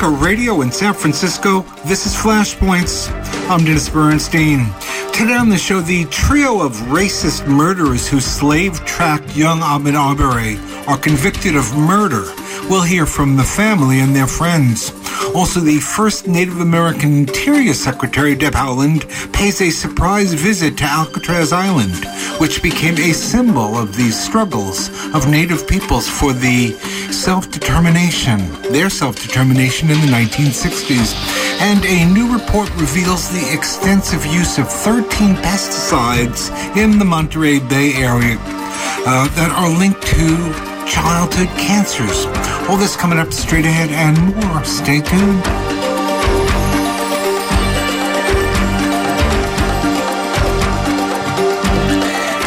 [0.00, 3.10] Pacifica Radio in San Francisco, this is Flashpoints.
[3.50, 4.64] I'm Dennis Bernstein.
[5.12, 10.56] Today on the show, the trio of racist murderers who slave tracked young Ahmaud Arbery
[10.86, 12.24] are convicted of murder.
[12.70, 14.90] We'll hear from the family and their friends.
[15.34, 21.52] Also, the first Native American Interior Secretary, Deb Haaland, pays a surprise visit to Alcatraz
[21.52, 22.04] Island,
[22.40, 26.72] which became a symbol of the struggles of Native peoples for the
[27.12, 28.38] self-determination,
[28.72, 31.14] their self-determination in the 1960s.
[31.60, 37.92] And a new report reveals the extensive use of 13 pesticides in the Monterey Bay
[37.94, 38.36] area
[39.06, 42.59] uh, that are linked to childhood cancers.
[42.70, 44.64] All this coming up straight ahead and more.
[44.64, 45.44] Stay tuned.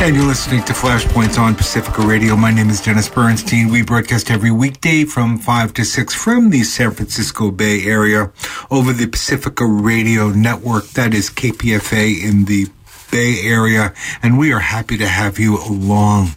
[0.02, 2.38] And you're listening to Flashpoints on Pacifica Radio.
[2.38, 3.68] My name is Dennis Bernstein.
[3.68, 8.32] We broadcast every weekday from 5 to 6 from the San Francisco Bay Area
[8.72, 10.86] over the Pacifica Radio Network.
[10.92, 12.68] That is KPFA in the
[13.12, 13.94] Bay Area.
[14.22, 16.36] And we are happy to have you along.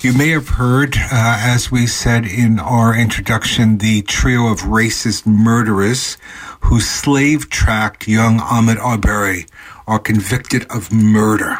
[0.00, 5.26] You may have heard, uh, as we said in our introduction, the trio of racist
[5.26, 6.18] murderers
[6.60, 9.46] who slave tracked young Ahmaud Arbery
[9.86, 11.58] are convicted of murder.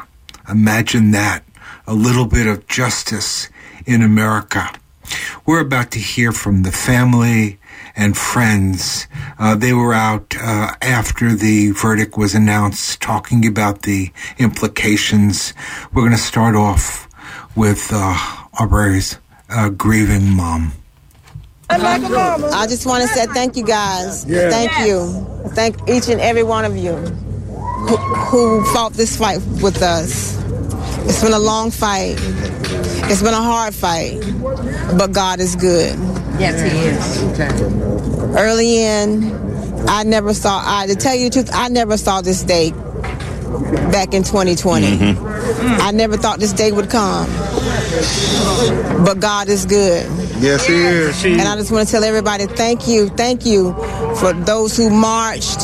[0.48, 1.44] Imagine that.
[1.86, 3.48] A little bit of justice
[3.86, 4.70] in America.
[5.46, 7.58] We're about to hear from the family
[7.94, 9.06] and friends.
[9.38, 15.52] Uh, they were out uh, after the verdict was announced talking about the implications.
[15.92, 17.08] We're going to start off
[17.56, 18.16] with uh,
[18.58, 20.72] Arbery's uh, grieving mom.
[21.70, 24.24] I just want to say thank you guys.
[24.26, 24.50] Yeah.
[24.50, 24.86] Thank yes.
[24.86, 25.50] you.
[25.50, 30.38] Thank each and every one of you who, who fought this fight with us.
[31.06, 32.16] It's been a long fight.
[33.06, 34.20] It's been a hard fight,
[34.96, 35.98] but God is good.
[36.38, 38.36] Yes, He is.
[38.36, 39.32] Early in,
[39.88, 40.62] I never saw.
[40.64, 42.72] I to tell you the truth, I never saw this day
[43.90, 44.86] back in 2020.
[44.86, 45.80] Mm-hmm.
[45.80, 47.26] I never thought this day would come.
[49.04, 50.06] But God is good.
[50.40, 51.24] Yes, He is.
[51.24, 53.72] And I just want to tell everybody thank you, thank you
[54.16, 55.60] for those who marched,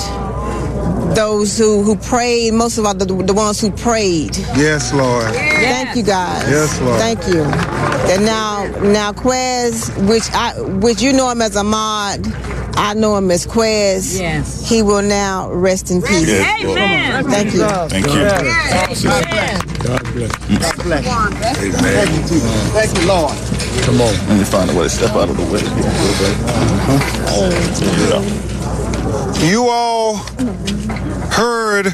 [1.17, 4.37] those who, who prayed, most of all, the, the ones who prayed.
[4.57, 5.33] Yes, Lord.
[5.35, 5.85] Yes.
[5.85, 6.49] Thank you, guys.
[6.49, 6.99] Yes, Lord.
[7.01, 7.90] Thank you.
[8.11, 12.27] And now, now, Quez, which I, which you know him as Ahmaud,
[12.77, 14.19] I know him as Quez.
[14.19, 14.69] Yes.
[14.69, 16.27] He will now rest in peace.
[16.27, 17.25] Yes, Amen.
[17.31, 17.65] Thank you.
[17.89, 18.13] Thank you.
[18.21, 19.05] Yes.
[19.05, 19.61] Amen.
[19.85, 20.33] God bless.
[20.49, 21.07] God bless.
[21.07, 21.73] Amen.
[21.73, 22.73] Thank you, Jesus.
[22.73, 23.37] Thank you, Lord.
[23.85, 24.13] Come on.
[24.29, 25.61] Let me find a way to step out of the way.
[26.83, 29.47] Uh-huh.
[29.47, 30.17] You all
[31.31, 31.87] heard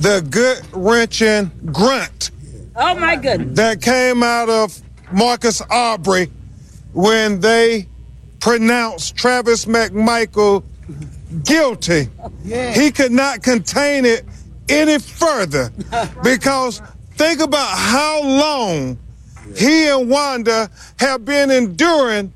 [0.00, 2.30] the good wrenching grunt.
[2.76, 3.56] Oh my goodness.
[3.56, 4.80] That came out of
[5.12, 6.30] Marcus Arbery
[6.92, 7.88] when they
[8.40, 10.62] pronounced Travis McMichael
[11.44, 12.08] guilty.
[12.44, 12.72] Yeah.
[12.72, 14.24] He could not contain it
[14.68, 15.72] any further
[16.22, 16.82] because
[17.12, 18.98] think about how long
[19.56, 22.32] he and Wanda have been enduring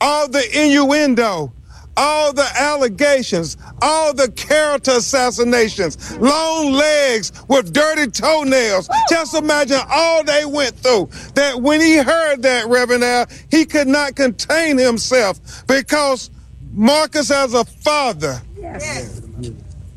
[0.00, 1.52] all the innuendo,
[1.96, 8.88] all the allegations, all the character assassinations, long legs with dirty toenails.
[9.08, 11.08] Just imagine all they went through.
[11.34, 16.30] That when he heard that, Reverend Al, he could not contain himself because
[16.72, 19.22] Marcus, as a father, yes.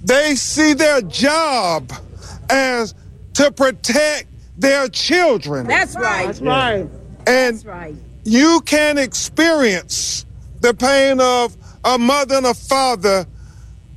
[0.04, 1.92] they see their job
[2.50, 2.94] as
[3.34, 5.68] to protect their children.
[5.68, 6.28] That's right.
[6.28, 6.90] That's right.
[7.26, 7.96] And That's right.
[8.24, 10.26] you can experience
[10.62, 11.56] the pain of
[11.88, 13.26] a mother and a father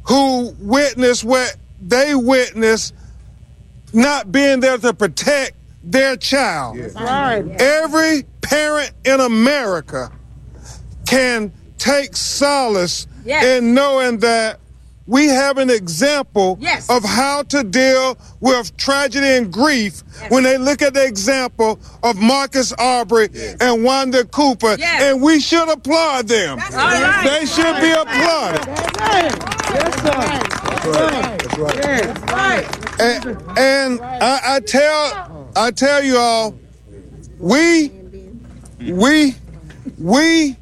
[0.04, 2.92] who witness what they witness
[3.92, 6.78] not being there to protect their child.
[6.78, 7.44] That's right.
[7.60, 10.12] Every parent in America
[11.06, 13.44] can take solace yes.
[13.44, 14.60] in knowing that
[15.10, 16.88] we have an example yes.
[16.88, 20.30] of how to deal with tragedy and grief yes.
[20.30, 23.56] when they look at the example of Marcus Arbery yes.
[23.60, 26.58] and Wanda Cooper, and we should applaud them.
[26.58, 27.24] Right.
[27.24, 28.68] They should be applauded.
[28.68, 31.82] Yes, That's right.
[31.82, 33.00] That's right.
[33.00, 36.54] And, and I, I tell, I tell you all,
[37.40, 37.88] we,
[38.78, 39.34] we,
[39.98, 40.56] we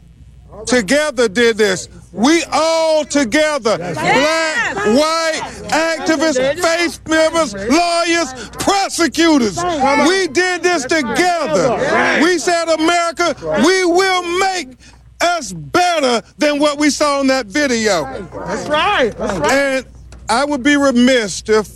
[0.67, 1.91] together did this.
[2.13, 9.63] We all together, black, white, activists, faith members, lawyers, prosecutors,
[10.09, 12.23] we did this together.
[12.23, 13.35] We said, America,
[13.65, 14.79] we will make
[15.21, 18.05] us better than what we saw in that video.
[18.05, 19.11] That's right.
[19.17, 19.53] That's right.
[19.53, 19.87] And
[20.31, 21.69] I would be remiss if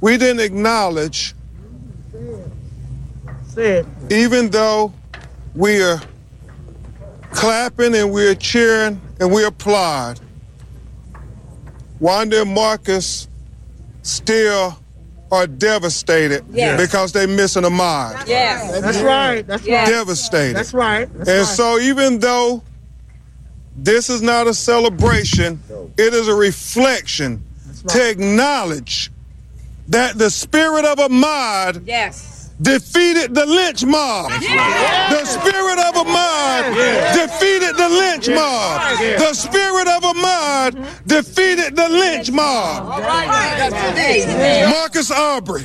[0.00, 1.34] we didn't acknowledge,
[4.10, 4.92] even though
[5.54, 6.00] we are
[7.32, 10.20] clapping and we're cheering and we applaud.
[12.00, 13.28] Wanda and Marcus
[14.02, 14.78] still
[15.32, 16.80] are devastated Yes.
[16.80, 18.26] because they're missing Ahmaud.
[18.28, 18.80] Yes.
[18.80, 19.46] That's right.
[19.46, 19.86] That's right.
[19.88, 20.56] Devastated.
[20.56, 21.08] That's right.
[21.14, 21.46] That's And right.
[21.56, 22.62] so, even though
[23.76, 25.60] this is not a celebration,
[25.96, 27.42] it is a reflection
[27.88, 29.10] to acknowledge
[29.88, 32.33] that the spirit of Ahmaud Yes.
[32.62, 34.30] Defeated the lynch mob.
[34.30, 36.74] The spirit of Ahmaud
[37.14, 38.98] defeated the lynch mob.
[38.98, 43.00] The spirit of Ahmaud defeated the lynch mob.
[43.02, 44.70] Amen.
[44.70, 45.64] Marcus Arbery.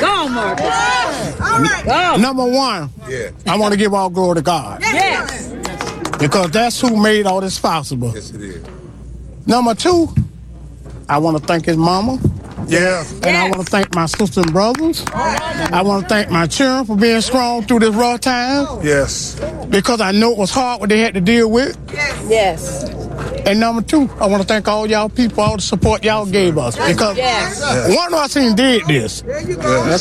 [0.00, 1.84] Go, Marcus.
[1.84, 2.16] Go.
[2.16, 3.30] Number one, yeah.
[3.46, 5.52] I want to give all glory to God Yes.
[6.18, 8.12] because that's who made all this possible.
[8.14, 8.64] Yes, it is.
[9.46, 10.12] Number two,
[11.12, 12.18] I want to thank his mama.
[12.68, 13.04] Yeah.
[13.24, 15.04] And I want to thank my sisters and brothers.
[15.14, 19.38] I want to thank my children for being strong through this rough time Yes.
[19.68, 21.76] because I know it was hard what they had to deal with.
[22.28, 22.84] Yes.
[23.44, 26.56] And number two, I want to thank all y'all people, all the support y'all gave
[26.56, 27.60] us because Yes.
[27.94, 29.22] one of us ain't did this.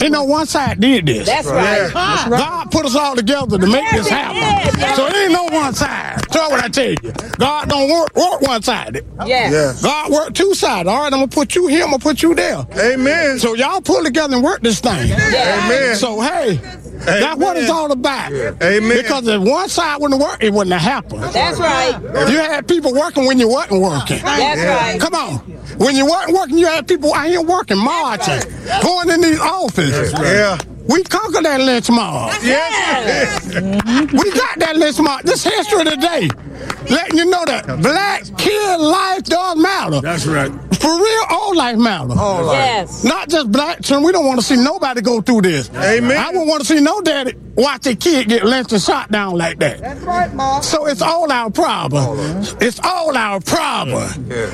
[0.01, 1.25] Ain't no one side did this.
[1.27, 1.91] That's right.
[2.29, 4.79] God put us all together to make this Yes, he happen.
[4.79, 4.95] yes.
[4.95, 6.21] So it ain't no one side.
[6.31, 6.97] Tell what I tell you.
[7.39, 9.05] God don't work, work one sided.
[9.25, 9.51] Yes.
[9.51, 9.81] Yes.
[9.81, 10.87] God work two sided.
[10.89, 12.50] All right, I'm gonna put you here, I'm gonna put you there.
[12.51, 13.39] Amen.
[13.39, 15.11] So y'all pull together and work this thing.
[15.11, 15.95] Amen.
[15.95, 18.31] So hey, that's what it's all about.
[18.31, 18.97] Amen.
[19.01, 21.23] Because if one side wouldn't work, it wouldn't have happened.
[21.23, 21.99] That's right.
[22.29, 24.19] You had people working when you wasn't working.
[24.23, 24.99] That's right.
[24.99, 25.37] Come on.
[25.77, 28.41] When you weren't working, you had people out here working, marching,
[28.83, 30.13] going in these offices.
[30.13, 30.57] Yeah.
[30.91, 32.33] We conquered that lynch mob.
[32.43, 33.45] Yes.
[33.45, 35.23] We got that lynch mob.
[35.23, 36.29] This history today,
[36.89, 40.01] letting you know that black kid life does matter.
[40.01, 40.51] That's right.
[40.81, 42.13] For real, all life matter.
[42.15, 43.03] Yes.
[43.03, 44.03] Not just black children.
[44.05, 45.69] We don't want to see nobody go through this.
[45.69, 46.17] Amen.
[46.17, 49.37] I wouldn't want to see no daddy watch a kid get lynched and shot down
[49.37, 49.79] like that.
[49.79, 50.63] That's right, Mom.
[50.63, 52.19] So it's all our problem.
[52.59, 54.09] It's all our problem.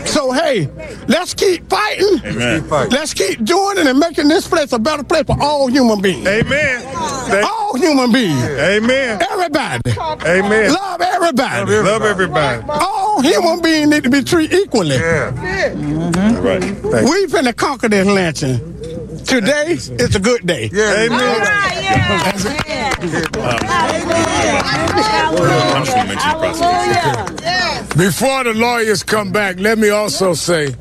[0.06, 0.68] So hey,
[1.08, 2.20] let's keep fighting.
[2.26, 2.68] Amen.
[2.90, 6.27] Let's keep doing it and making this place a better place for all human beings.
[6.28, 6.82] Amen.
[7.28, 8.44] Thank- All human beings.
[8.44, 9.22] Amen.
[9.32, 9.92] Everybody.
[10.26, 10.74] Amen.
[10.74, 11.72] Love everybody.
[11.82, 12.64] Love everybody.
[12.70, 14.96] All human beings need to be treated equally.
[14.96, 15.32] Yeah.
[16.40, 16.62] Right.
[17.04, 18.60] We finna conquer this lynching.
[19.26, 20.70] Today is a good day.
[20.72, 20.94] Yeah.
[21.06, 21.42] Amen.
[21.44, 22.46] Ah, yes.
[23.38, 27.42] I'm just gonna mention the prosecutor.
[27.42, 27.88] Hallelujah.
[27.98, 30.76] Before the lawyers come back, let me also say,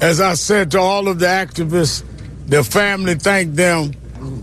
[0.00, 2.04] as I said to all of the activists,
[2.46, 3.92] the family, thank them.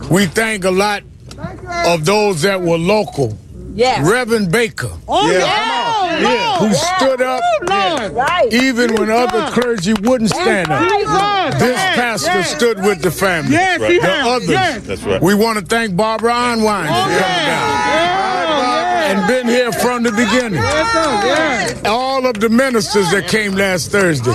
[0.10, 1.04] We thank a lot
[1.86, 3.38] of those that were local.
[3.74, 4.08] Yes.
[4.10, 6.20] Reverend Baker, Oh, Yeah.
[6.20, 6.58] yeah.
[6.60, 7.42] who stood up
[8.14, 8.48] Right.
[8.54, 11.60] even when other clergy wouldn't stand up.
[11.60, 13.52] This pastor stood with the family.
[13.52, 14.50] Yes, he the others.
[14.50, 14.82] Yes.
[14.86, 15.22] That's right.
[15.22, 18.25] We want to thank Barbara Arnwine for coming down
[19.06, 20.62] and been here from the beginning.
[21.86, 24.32] All of the ministers that came last Thursday.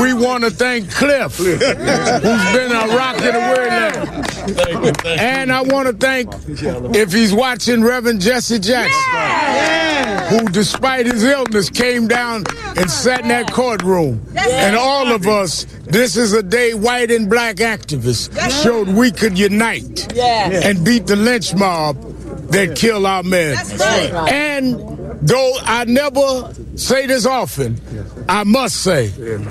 [0.00, 5.18] We want to thank Cliff, who's been a rock in the word land.
[5.18, 6.30] And I want to thank,
[6.94, 12.44] if he's watching, Reverend Jesse Jackson, who, despite his illness, came down
[12.76, 14.20] and sat in that courtroom.
[14.36, 19.38] And all of us, this is a day white and black activists showed we could
[19.38, 21.96] unite and beat the lynch mob
[22.50, 23.54] that killed our men.
[23.78, 24.32] right.
[24.32, 24.78] And
[25.26, 27.80] though I never say this often,
[28.28, 29.10] I must say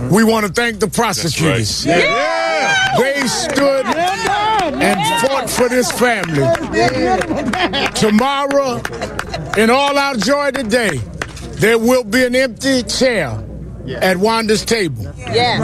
[0.10, 1.84] we want to thank the prosecutors.
[1.84, 6.42] They stood and fought for this family.
[7.96, 8.82] Tomorrow,
[9.58, 10.98] in all our joy today,
[11.60, 13.38] there will be an empty chair
[13.90, 15.04] at Wanda's table.
[15.18, 15.60] Yes.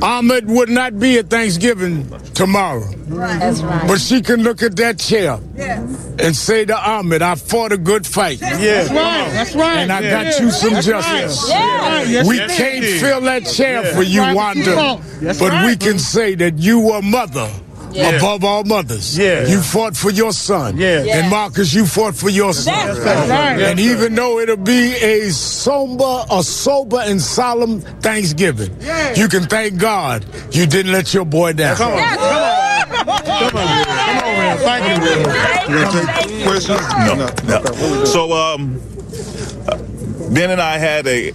[0.00, 2.84] Ahmaud would not be at Thanksgiving tomorrow.
[3.06, 3.86] That's right.
[3.88, 5.38] But she can look at that chair
[6.18, 8.40] and say to Ahmaud, I fought a good fight.
[8.40, 9.30] That's right.
[9.32, 9.78] That's right.
[9.78, 11.48] And I got you some justice.
[11.48, 12.08] Yes.
[12.08, 13.00] Yes, We you can't did.
[13.00, 15.00] fill that chair for you, Wanda.
[15.20, 17.50] That's But we can say that you were mother.
[17.94, 19.46] Above all mothers, Yeah.
[19.46, 21.02] you fought for your son, Yeah.
[21.02, 21.18] Yeah.
[21.18, 22.74] and Marcus, you fought for your son.
[22.74, 23.60] That's That's right.
[23.60, 28.70] And even though it'll be a somber, a sober and solemn Thanksgiving,
[29.16, 31.76] you can thank God you didn't let your boy down.
[31.76, 31.98] Come on.
[32.96, 34.58] Come on.
[34.58, 35.74] Thank you.
[35.74, 36.80] You gonna take questions?
[37.06, 37.14] No,
[37.48, 38.04] no.
[38.04, 38.80] So, um,
[40.30, 41.32] Ben and I had a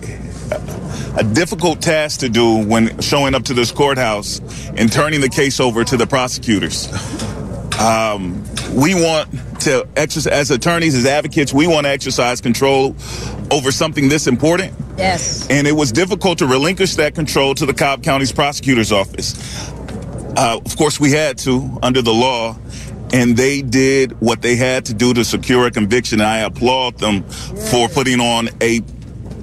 [1.17, 4.39] a difficult task to do when showing up to this courthouse
[4.75, 6.87] and turning the case over to the prosecutors.
[7.79, 8.43] Um,
[8.73, 9.29] we want
[9.61, 12.95] to exercise, as attorneys, as advocates, we want to exercise control
[13.51, 14.73] over something this important.
[14.97, 15.47] Yes.
[15.49, 19.35] And it was difficult to relinquish that control to the Cobb County's prosecutor's office.
[20.35, 22.55] Uh, of course, we had to under the law.
[23.13, 26.19] and they did what they had to do to secure a conviction.
[26.19, 28.81] And I applaud them for putting on a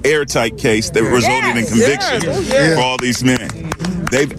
[0.05, 2.21] airtight case that resulted in conviction
[2.75, 3.49] for all these men.
[4.11, 4.31] They've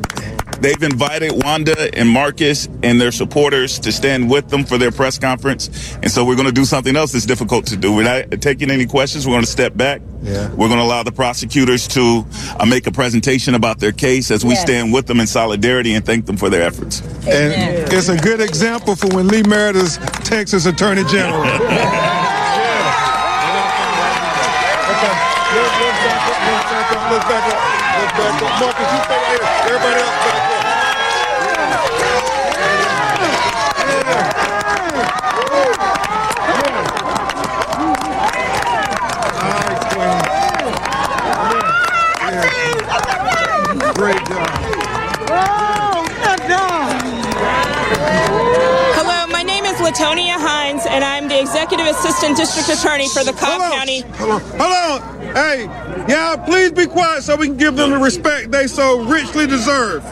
[0.58, 5.18] They've invited Wanda and Marcus and their supporters to stand with them for their press
[5.18, 5.94] conference.
[5.96, 7.94] And so we're going to do something else that's difficult to do.
[7.94, 9.26] We're not taking any questions.
[9.26, 10.00] We're going to step back.
[10.22, 10.48] Yeah.
[10.52, 12.24] We're going to allow the prosecutors to
[12.58, 14.62] uh, make a presentation about their case as we Yes.
[14.62, 17.02] stand with them in solidarity and thank them for their efforts.
[17.26, 21.44] And it's a good example for when Lee Merritt's Texas Attorney General.
[27.28, 27.58] Let's back up.
[27.98, 28.50] Let's back up.
[28.60, 29.42] Marcus, you stay right here.
[29.66, 30.54] Everybody else back up.
[39.42, 39.96] Nice,
[43.96, 44.48] Great job.
[48.94, 53.32] Hello, my name is Latonia Hines, and I'm the Executive Assistant District Attorney for the
[53.32, 53.60] Cobb.
[53.72, 54.02] County.
[54.18, 55.00] Hold on.
[55.34, 55.66] Hey,
[56.08, 60.02] y'all, please be quiet so we can give them the respect they so richly deserve.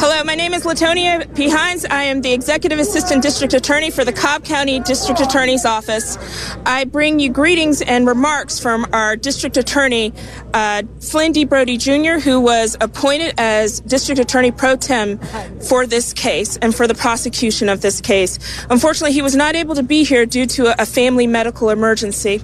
[0.00, 1.48] Hello, my name is Latonia P.
[1.48, 1.84] Hines.
[1.84, 6.16] I am the Executive Assistant District Attorney for the Cobb County District Attorney's Office.
[6.64, 10.12] I bring you greetings and remarks from our District Attorney,
[10.54, 11.44] uh, Flynn D.
[11.44, 15.18] Broady Jr., who was appointed as District Attorney Pro Tem
[15.68, 18.38] for this case and for the prosecution of this case.
[18.70, 22.40] Unfortunately, he was not able to be here due to a, a family medical emergency.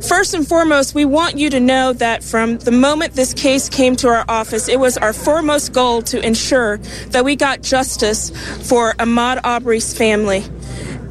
[0.00, 3.96] First and foremost, we want you to know that from the moment this case came
[3.96, 6.76] to our office, it was our foremost goal to ensure
[7.08, 8.30] that we got justice
[8.68, 10.44] for Ahmaud Arbery's family.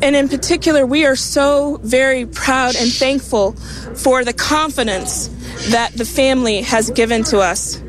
[0.04, 3.54] And in particular, we are so very proud and thankful
[3.96, 5.30] for the confidence
[5.70, 7.82] that the family has given to us.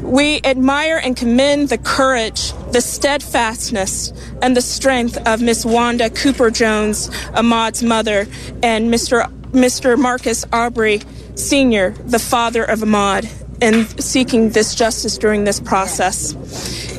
[0.00, 6.50] We admire and commend the courage, the steadfastness, and the strength of Miss Wanda Cooper
[6.50, 8.28] Jones, Ahmaud's mother,
[8.62, 9.28] and Mr.
[9.52, 9.98] Mr.
[9.98, 11.00] Marcus Arbery
[11.34, 13.28] Sr., the father of Ahmaud,
[13.60, 16.34] in seeking this justice during this process.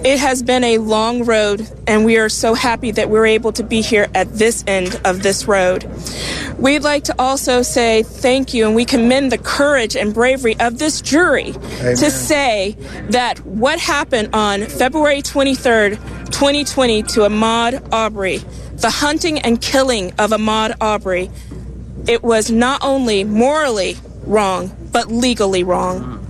[0.04, 3.64] It has been a long road, and we are so happy that we're able to
[3.64, 5.90] be here at this end of this road.
[6.58, 10.80] We'd like to also say thank you, and we commend the courage and bravery of
[10.80, 12.78] this jury to say
[13.10, 15.98] that what happened on February 23rd,
[16.32, 18.38] 2020, to Ahmaud Arbery,
[18.76, 21.30] the hunting and killing of Ahmaud Arbery,
[22.10, 26.26] it was not only morally wrong, but legally wrong.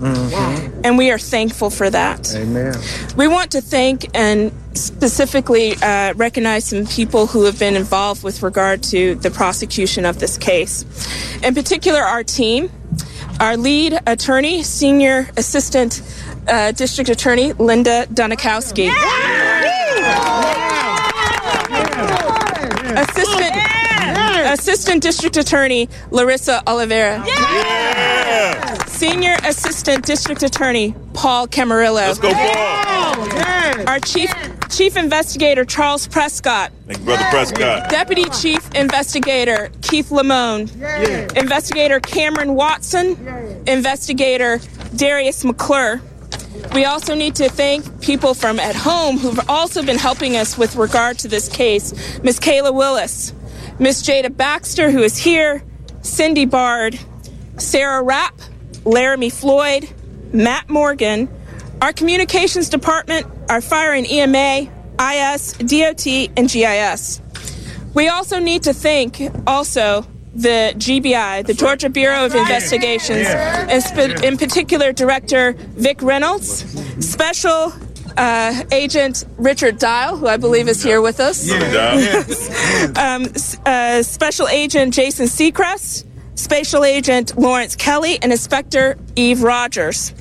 [0.84, 2.36] And we are thankful for that.
[2.36, 2.76] Amen.
[3.16, 8.44] We want to thank and specifically uh, recognize some people who have been involved with
[8.44, 10.84] regard to the prosecution of this case.
[11.44, 12.70] In particular, our team,
[13.40, 16.02] our lead attorney, senior assistant
[16.48, 18.90] uh, district attorney, Linda Dunikowski.
[18.90, 20.59] Assistant,
[24.54, 27.24] assistant district attorney, Larissa Ollivierre.
[28.88, 31.94] Senior Assistant District Attorney Paul Camarillo.
[31.94, 33.88] Let's go, Paul.
[33.88, 34.32] Our Chief
[34.70, 36.72] Chief Investigator Charles Prescott.
[36.86, 37.90] Thank you, Brother Prescott.
[37.90, 40.70] Deputy Chief Investigator Keith Lamone.
[41.38, 43.64] Investigator Cameron Watson.
[43.68, 44.60] Investigator
[44.96, 46.02] Darius McClure.
[46.74, 50.76] We also need to thank people from at home who've also been helping us with
[50.76, 52.20] regard to this case.
[52.22, 53.34] Miss Kayla Willis,
[53.80, 55.64] Miss Jada Baxter, who is here,
[56.02, 57.00] Cindy Bard,
[57.58, 58.40] Sarah Rapp,
[58.84, 59.90] Laramie Floyd,
[60.34, 61.30] Matt Morgan,
[61.82, 64.70] our communications department, our fire and EMA,
[65.02, 67.22] IS, DOT, and GIS.
[67.94, 70.06] We also need to thank also
[70.36, 76.66] the GBI, the Georgia Bureau of Investigations, and sp- in particular Director Vic Reynolds,
[77.06, 77.74] Special
[78.20, 81.50] uh, Agent Richard Dial, who I believe is here with us,
[82.98, 83.26] um,
[83.66, 90.14] uh, Special Agent Jason Seacrest, Special Agent Lawrence Kelly, and Inspector Eve Rogers.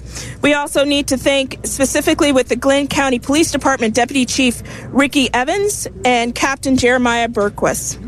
[0.43, 5.33] We also need to thank specifically with the Glynn County Police Department Deputy Chief Ricky
[5.35, 7.99] Evans and Captain Jeremiah Berquist.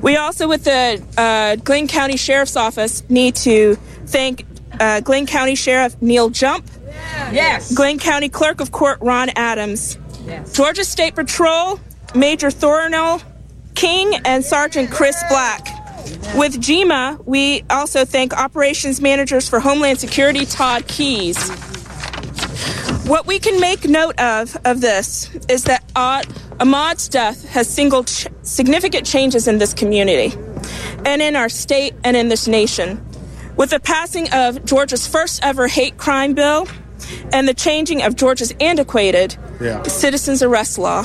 [0.00, 3.76] We also, with the uh, Glynn County Sheriff's Office, need to
[4.06, 4.44] thank
[4.80, 6.66] uh, Glynn County Sheriff Neal Jump,
[7.32, 7.72] Yes.
[7.74, 10.52] Glynn County Clerk of Court Ron Adams, Yes.
[10.52, 11.80] Georgia State Patrol
[12.14, 13.22] Major Thornell
[13.74, 15.66] King, and Sergeant Chris Black.
[16.36, 21.36] With GMA, we also thank operations managers for Homeland Security Todd Keys.
[23.06, 28.26] What we can make note of of this is that Ahmaud's death has singled ch-
[28.42, 30.32] significant changes in this community
[31.04, 33.03] and in our state and in this nation.
[33.56, 36.66] With the passing of Georgia's first ever hate crime bill
[37.32, 39.82] and the changing of Georgia's antiquated Yeah.
[39.84, 41.04] citizens arrest law.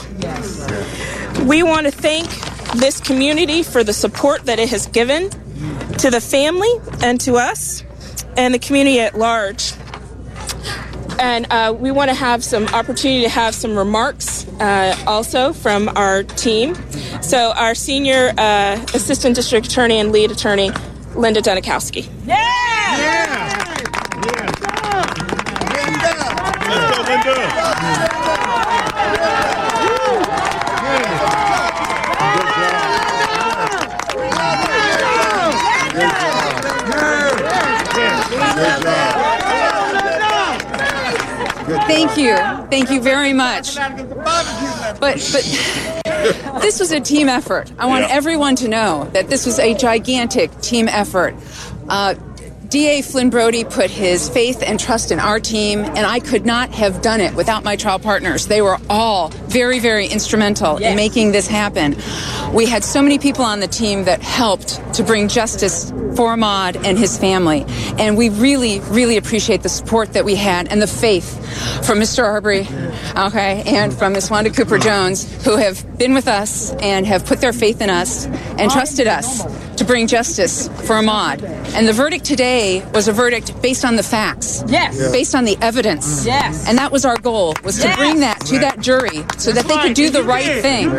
[1.46, 2.28] We want to thank
[2.76, 5.30] this community for the support that it has given
[6.00, 6.72] to the family
[7.04, 7.84] and to us
[8.38, 9.74] and the community at large.
[11.20, 15.90] And uh, we want to have some opportunity to have some remarks uh, also from
[15.98, 16.76] our team.
[17.22, 20.72] So, our senior uh, assistant district attorney and lead attorney,
[21.16, 22.08] Linda Dunikowski.
[41.88, 42.36] Thank you.
[42.70, 43.76] Thank you very much.
[43.76, 46.09] But but
[46.62, 47.72] this was a team effort.
[47.80, 48.14] I want Yeah.
[48.16, 51.36] everyone to know that this was a gigantic team effort.
[51.88, 52.16] Uh,
[52.70, 56.70] DA Flynn Broady put his faith and trust in our team, and I could not
[56.70, 58.46] have done it without my trial partners.
[58.46, 61.98] They were all very, very instrumental in making this happen.
[62.54, 66.86] We had so many people on the team that helped to bring justice for Ahmaud
[66.86, 67.66] and his family,
[67.98, 71.38] and we really, really appreciate the support that we had and the faith
[71.88, 72.24] from Mr.
[72.24, 72.68] Arbery,
[73.18, 74.30] okay, and from Ms.
[74.30, 78.28] Wanda Cooper Jones, who have been with us and have put their faith in us
[78.28, 79.44] and trusted us
[79.78, 81.44] to bring justice for Ahmaud.
[81.74, 82.59] And the verdict today
[82.94, 84.64] was a verdict based on the facts.
[84.68, 84.98] Yes.
[85.00, 85.12] Yeah.
[85.12, 86.26] Based on the evidence.
[86.26, 86.68] Yes.
[86.68, 87.98] And that was our goal, was to Yes.
[87.98, 90.90] bring that to that jury so that they could do the right thing.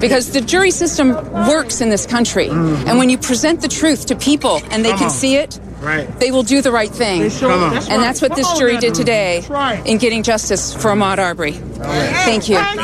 [0.00, 1.08] Because the jury system
[1.52, 2.48] works in this country.
[2.48, 5.14] And when you present the truth to people and they Come can on.
[5.14, 6.08] see it, Right.
[6.18, 7.20] they will do the right thing.
[7.28, 7.74] They Come on.
[7.74, 8.04] that's And right.
[8.06, 8.80] that's what this Come on, jury man.
[8.80, 9.84] did today right.
[9.86, 11.52] in getting justice for Ahmaud Arbery.
[11.52, 12.56] Thank you.
[12.56, 12.78] All right.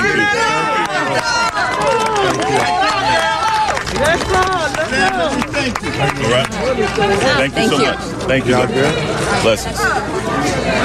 [2.34, 2.99] Thank you
[7.40, 7.68] Thank so you.
[7.68, 8.00] So much.
[8.24, 8.56] Thank you.
[9.42, 9.78] Blessings.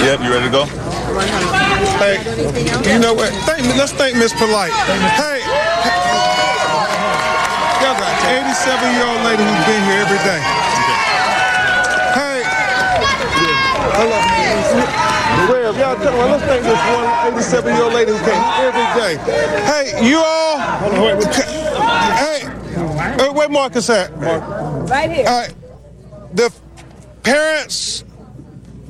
[0.04, 0.66] Yep, you ready to go?
[1.96, 2.20] Hey,
[2.92, 3.32] you know what?
[3.48, 4.74] Thank, let's thank Miss Polite.
[5.16, 5.40] Hey,
[7.80, 10.42] y'all got 87 year old lady who's been here every day.
[12.20, 12.44] Hey,
[13.96, 14.20] hello.
[15.54, 18.88] Rev, y'all tell me, let's thank this one 87 year old lady who came every
[19.00, 19.16] day.
[19.64, 21.65] Hey, you all.
[22.94, 24.12] Hey, where Marcus at?
[24.18, 25.26] Right here.
[25.28, 25.54] All right.
[26.34, 26.54] The
[27.24, 28.04] parents,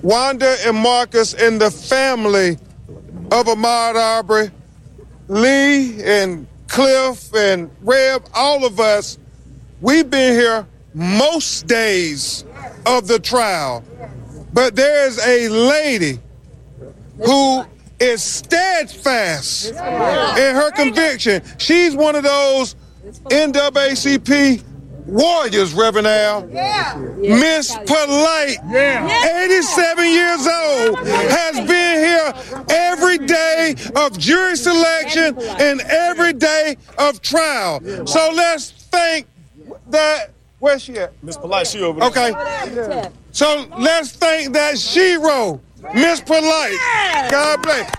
[0.01, 2.57] Wanda and Marcus, and the family
[3.31, 4.51] of Ahmaud Arbery,
[5.27, 9.17] Lee and Cliff and Reb, all of us,
[9.81, 12.43] we've been here most days
[12.85, 13.83] of the trial.
[14.53, 16.19] But there's a lady
[17.17, 17.65] who
[17.99, 21.41] is steadfast in her conviction.
[21.57, 22.75] She's one of those
[23.05, 24.63] NAACP
[25.05, 26.47] warriors, Reverend Al.
[27.17, 32.33] Miss Polite, 87 years old, has been here
[32.69, 37.79] every day of jury selection and every day of trial.
[38.07, 39.27] So let's thank
[39.89, 40.31] that.
[40.59, 41.13] Where's she at?
[41.21, 42.09] Miss Polite, she over there.
[42.09, 43.09] Okay.
[43.31, 45.59] So let's thank that shero,
[45.93, 46.79] Miss Polite.
[47.29, 47.91] God bless.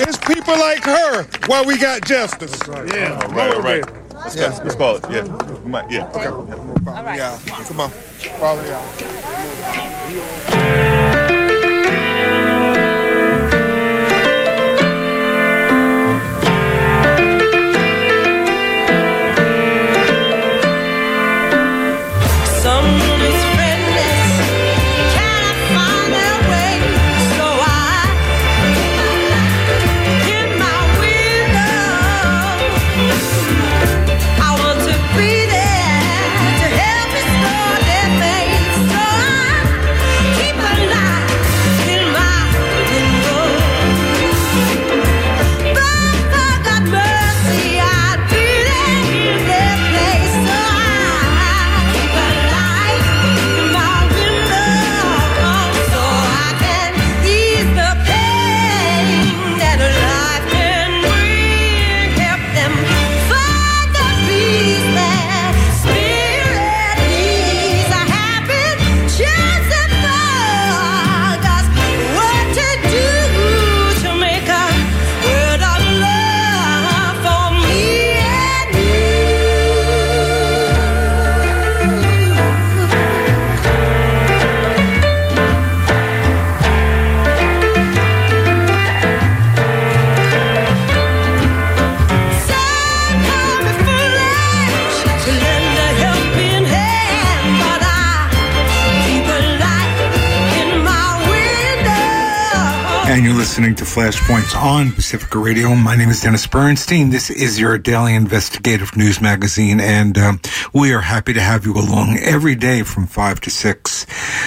[0.00, 2.58] It's people like her why we got justice.
[2.68, 3.18] Yeah.
[3.22, 3.84] All right, all right.
[4.14, 4.42] Let's, go.
[4.64, 5.04] let's call it.
[5.10, 5.22] Yeah.
[5.62, 6.08] We might, yeah.
[6.10, 6.26] Okay.
[6.26, 6.44] All
[6.86, 7.16] right.
[7.16, 7.38] Yeah.
[7.64, 7.90] Come on.
[7.90, 9.02] Follow y'all.
[103.52, 105.74] Listening to Flashpoints on Pacifica Radio.
[105.74, 107.10] My name is Dennis Bernstein.
[107.10, 110.40] This is your daily investigative news magazine, and um,
[110.72, 114.06] we are happy to have you along every day from 5 to 6.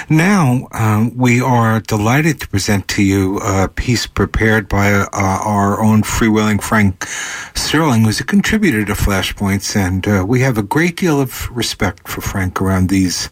[0.09, 5.81] Now, um, we are delighted to present to you a piece prepared by uh, our
[5.83, 7.05] own freewheeling Frank
[7.53, 12.07] Sterling, who's a contributor to Flashpoints, and uh, we have a great deal of respect
[12.07, 13.29] for Frank around these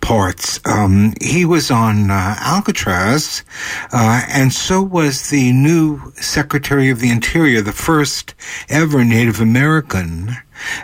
[0.00, 0.58] parts.
[0.66, 3.44] Um, he was on uh, Alcatraz,
[3.92, 8.34] uh, and so was the new Secretary of the Interior, the first
[8.68, 10.36] ever Native American.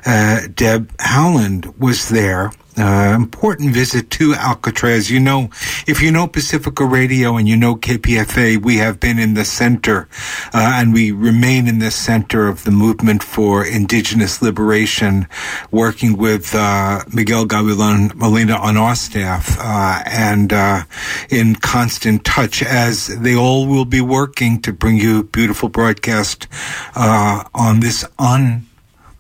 [0.05, 2.53] Uh, Deb Haaland was there.
[2.79, 5.11] Uh, important visit to Alcatraz.
[5.11, 5.51] You know,
[5.89, 10.09] if you know Pacifica Radio and you know KPFA, we have been in the center,
[10.55, 15.27] uh, and we remain in the center of the movement for indigenous liberation,
[15.73, 20.85] working with uh, Miguel Gavilan Molina on our staff, uh, and uh,
[21.31, 26.47] in constant touch as they all will be working to bring you beautiful broadcast
[26.95, 28.69] on this on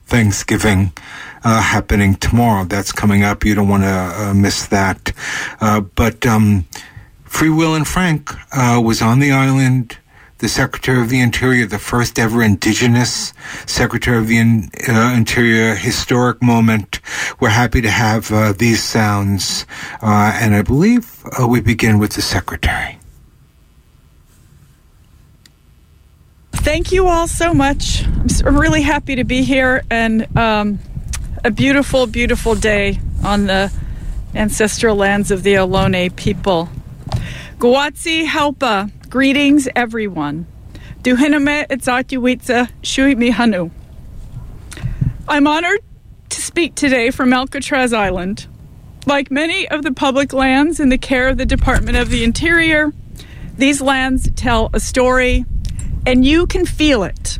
[0.09, 0.93] Thanksgiving
[1.45, 2.65] uh, happening tomorrow.
[2.65, 3.45] That's coming up.
[3.45, 5.13] You don't want to uh, miss that.
[5.61, 6.65] Uh, but um,
[7.25, 9.99] Free Will and Frank uh, was on the island.
[10.39, 13.33] The Secretary of the Interior, the first ever indigenous
[13.67, 17.01] Secretary of the In- uh, Interior, historic moment.
[17.41, 19.67] We're happy to have uh, these sounds,
[20.01, 22.98] uh, and I believe we begin with the Secretary.
[26.61, 28.05] Thank you all so much.
[28.45, 30.79] I'm really happy to be here and um,
[31.45, 33.73] a beautiful, beautiful day on the
[34.35, 36.69] ancestral lands of the Ohlone people.
[37.59, 40.47] Gwatsi Helpa, greetings everyone.
[41.03, 43.71] Duhiname Itzatuwitsa Shui Mihanu.
[45.27, 45.81] I'm honored
[46.29, 48.47] to speak today from Alcatraz Island.
[49.07, 52.93] Like many of the public lands in the care of the Department of the Interior,
[53.57, 55.45] these lands tell a story,
[56.09, 57.39] and you can feel it.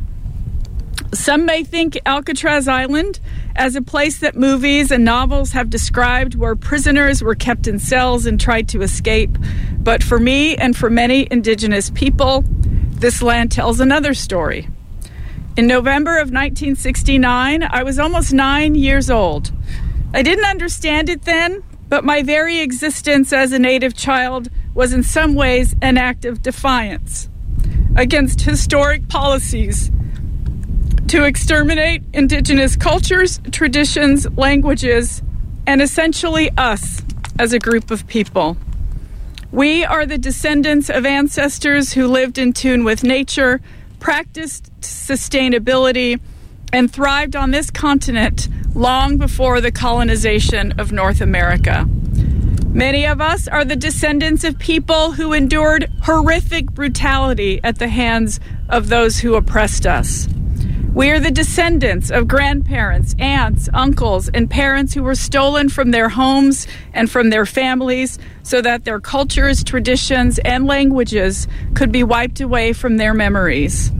[1.11, 3.19] Some may think Alcatraz Island
[3.55, 8.27] as a place that movies and novels have described where prisoners were kept in cells
[8.27, 9.35] and tried to escape.
[9.79, 12.43] But for me and for many indigenous people,
[12.91, 14.69] this land tells another story.
[15.57, 19.51] In November of 1969, I was almost nine years old.
[20.13, 25.01] I didn't understand it then, but my very existence as a Native child was in
[25.01, 27.29] some ways an act of defiance
[27.99, 29.91] against historic policies
[31.09, 35.21] to exterminate indigenous cultures, traditions, languages,
[35.67, 37.01] and essentially us
[37.37, 38.55] as a group of people.
[39.51, 43.59] We are the descendants of ancestors who lived in tune with nature,
[43.99, 46.21] practiced sustainability,
[46.71, 51.85] and thrived on this continent long before the colonization of North America.
[52.73, 58.39] Many of us are the descendants of people who endured horrific brutality at the hands
[58.69, 60.27] of those who oppressed us.
[60.93, 66.09] We are the descendants of grandparents, aunts, uncles, and parents who were stolen from their
[66.09, 72.39] homes and from their families so that their cultures, traditions, and languages could be wiped
[72.39, 73.91] away from their memories.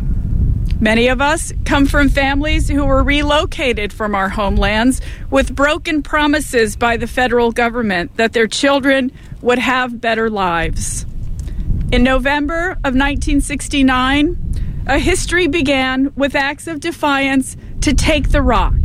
[0.82, 6.78] Many of us come from families who were relocated from our homelands with broken promises
[6.78, 9.12] by the federal government that their children
[9.42, 11.06] would have better lives.
[11.92, 14.38] In November of 1969,
[14.88, 18.78] a history began with acts of defiance to take the rock.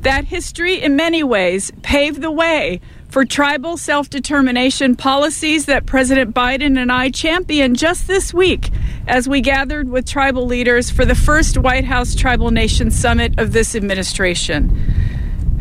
[0.00, 2.80] That history, in many ways, paved the way
[3.14, 8.70] for tribal self determination policies that President Biden and I championed just this week
[9.06, 13.52] as we gathered with tribal leaders for the first White House Tribal Nation Summit of
[13.52, 14.68] this administration.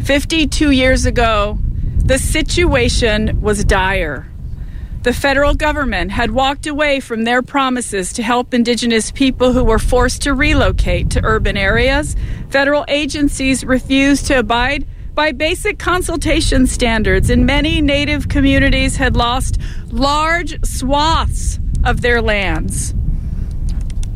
[0.03, 1.59] 52 years ago,
[2.03, 4.27] the situation was dire.
[5.03, 9.77] The federal government had walked away from their promises to help Indigenous people who were
[9.77, 12.15] forced to relocate to urban areas.
[12.49, 19.59] Federal agencies refused to abide by basic consultation standards, and many Native communities had lost
[19.89, 22.93] large swaths of their lands.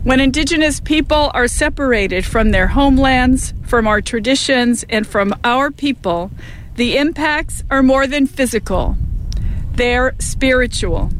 [0.03, 6.31] When Indigenous people are separated from their homelands, from our traditions, and from our people,
[6.75, 8.95] the impacts are more than physical.
[9.73, 11.11] They're spiritual.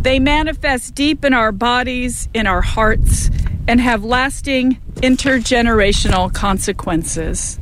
[0.00, 3.30] They manifest deep in our bodies, in our hearts,
[3.68, 7.58] and have lasting intergenerational consequences.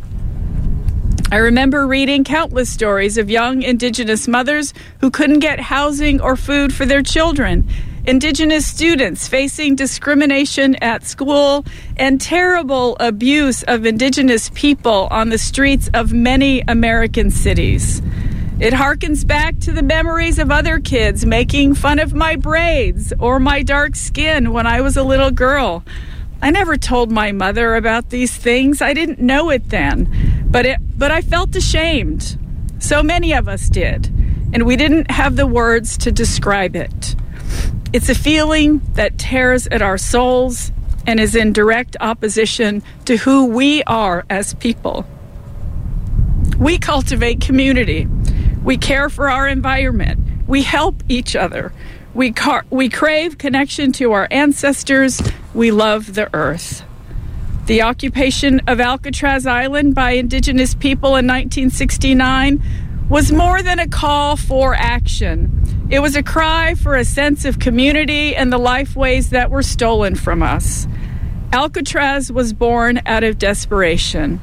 [1.33, 6.73] I remember reading countless stories of young Indigenous mothers who couldn't get housing or food
[6.73, 7.69] for their children,
[8.07, 11.65] Indigenous students facing discrimination at school,
[11.97, 18.03] and terrible abuse of Indigenous people on the streets of many American cities.
[18.61, 23.41] It harkens back to the memories of other kids making fun of my braids or
[23.41, 25.83] my dark skin when I was a little girl.
[26.45, 28.83] I never told my mother about these things.
[28.83, 30.45] I didn't know it then.
[30.51, 32.39] But it but I felt ashamed.
[32.81, 34.09] So many of us did.
[34.53, 37.17] And we didn't have the words to describe it.
[37.95, 40.71] It's a feeling that tears at our souls
[41.07, 45.07] and is in direct opposition to who we are as people.
[46.59, 48.07] We cultivate community.
[48.63, 50.21] We care for our environment.
[50.47, 51.73] We help each other.
[52.15, 55.21] We, car- we crave connection to our ancestors.
[55.53, 56.85] We love the earth.
[57.67, 62.63] The occupation of Alcatraz Island by indigenous people in 1969
[63.09, 65.87] was more than a call for action.
[65.91, 70.15] It was a cry for a sense of community and the lifeways that were stolen
[70.15, 70.87] from us.
[71.53, 74.41] Alcatraz was born out of desperation.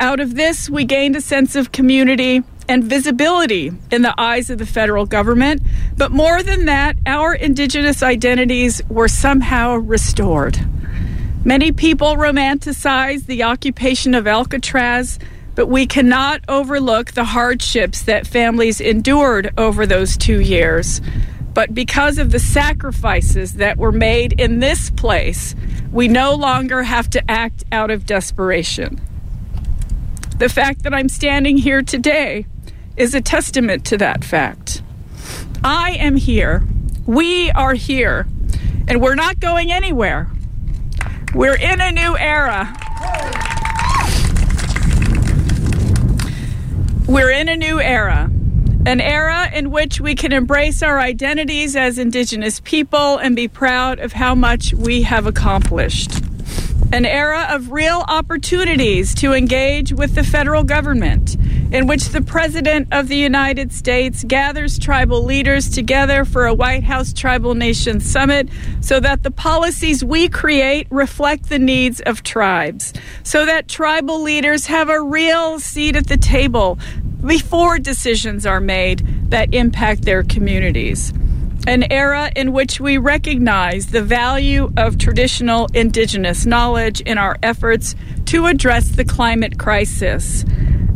[0.00, 4.58] Out of this, we gained a sense of community and visibility in the eyes of
[4.58, 5.62] the federal government.
[5.96, 10.58] But more than that, our indigenous identities were somehow restored.
[11.44, 15.18] Many people romanticize the occupation of Alcatraz,
[15.54, 21.00] but we cannot overlook the hardships that families endured over those two years.
[21.54, 25.56] But because of the sacrifices that were made in this place,
[25.90, 29.00] we no longer have to act out of desperation.
[30.38, 32.46] The fact that I'm standing here today
[32.98, 34.82] is a testament to that fact.
[35.62, 36.64] I am here.
[37.06, 38.26] We are here.
[38.88, 40.28] And we're not going anywhere.
[41.32, 42.74] We're in a new era.
[47.06, 48.30] We're in a new era.
[48.84, 54.00] An era in which we can embrace our identities as Indigenous people and be proud
[54.00, 56.27] of how much we have accomplished.
[56.90, 61.36] An era of real opportunities to engage with the federal government,
[61.70, 66.84] in which the President of the United States gathers tribal leaders together for a White
[66.84, 68.48] House Tribal Nation Summit
[68.80, 74.64] so that the policies we create reflect the needs of tribes, so that tribal leaders
[74.64, 76.78] have a real seat at the table
[77.26, 81.12] before decisions are made that impact their communities.
[81.68, 87.94] An era in which we recognize the value of traditional indigenous knowledge in our efforts
[88.24, 90.46] to address the climate crisis.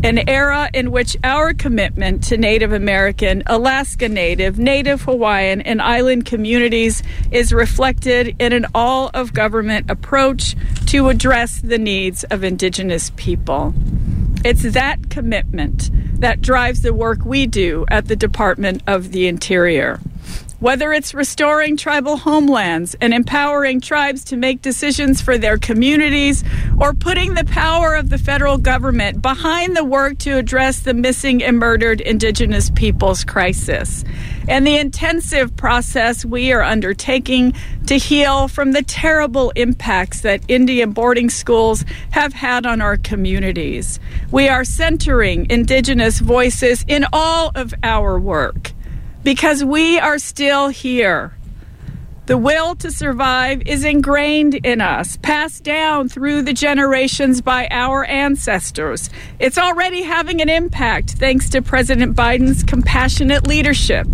[0.03, 6.25] An era in which our commitment to Native American, Alaska Native, Native Hawaiian, and island
[6.25, 10.57] communities is reflected in an all of government approach
[10.87, 13.75] to address the needs of Indigenous people.
[14.43, 20.01] It's that commitment that drives the work we do at the Department of the Interior.
[20.63, 26.45] Whether it's restoring tribal homelands and empowering tribes to make decisions for their communities,
[26.79, 31.43] or putting the power of the federal government behind the work to address the missing
[31.43, 34.05] and murdered Indigenous peoples crisis,
[34.47, 37.55] and the intensive process we are undertaking
[37.89, 43.99] to heal from the terrible impacts that Indian boarding schools have had on our communities.
[44.31, 48.71] We are centering Indigenous voices in all of our work
[49.23, 51.35] because we are still here.
[52.27, 58.05] The will to survive is ingrained in us, passed down through the generations by our
[58.05, 59.11] ancestors.
[59.41, 64.07] It's already having an impact thanks to President Biden's compassionate leadership.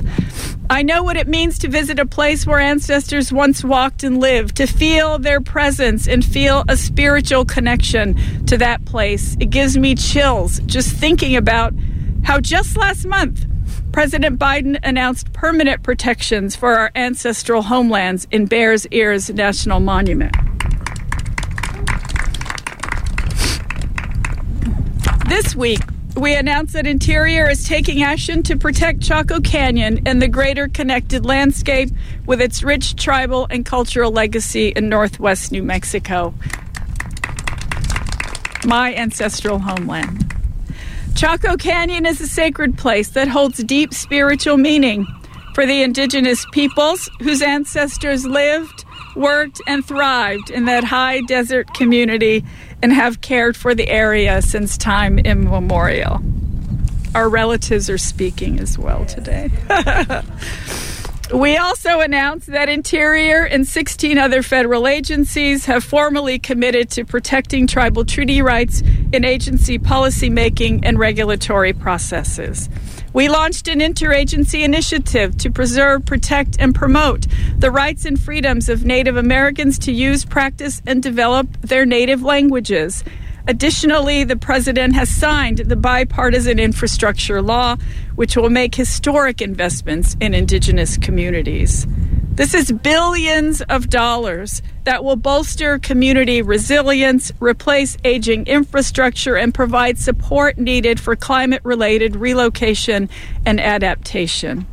[0.71, 4.57] I know what it means to visit a place where ancestors once walked and lived,
[4.57, 8.17] to feel their presence and feel a spiritual connection
[8.47, 9.37] to that place.
[9.39, 11.75] It gives me chills just thinking about
[12.25, 13.45] how just last month,
[13.93, 20.35] President Biden announced permanent protections for our ancestral homelands in Bears Ears National Monument.
[25.29, 25.81] This week,
[26.17, 31.25] we announced that Interior is taking action to protect Chaco Canyon and the greater connected
[31.25, 31.91] landscape
[32.27, 36.35] with its rich tribal and cultural legacy in northwest New Mexico,
[38.65, 40.38] my ancestral homeland.
[41.19, 45.05] Chaco Canyon is a sacred place that holds deep spiritual meaning
[45.53, 48.85] for the indigenous peoples whose ancestors lived,
[49.17, 52.45] worked, and thrived in that high desert community
[52.85, 56.23] and have cared for the area since time immemorial.
[57.17, 59.51] Our relatives are speaking as well today.
[61.35, 67.67] We also announced that Interior and 16 other federal agencies have formally committed to protecting
[67.67, 72.71] tribal treaty rights in agency policymaking and regulatory processes.
[73.13, 77.27] We launched an interagency initiative to preserve, protect, and promote
[77.59, 83.05] the rights and freedoms of Native Americans to use, practice, and develop their native languages.
[83.49, 87.77] Additionally, the president has signed the bipartisan infrastructure law,
[88.15, 91.87] which will make historic investments in indigenous communities.
[92.35, 99.99] This is billions of dollars that will bolster community resilience, replace aging infrastructure, and provide
[99.99, 103.09] support needed for climate related relocation
[103.47, 104.67] and adaptation.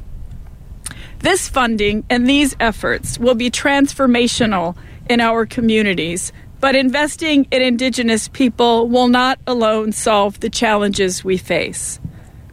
[1.19, 4.75] This funding and these efforts will be transformational
[5.09, 6.33] in our communities,
[6.65, 11.99] but investing in Indigenous people will not alone solve the challenges we face.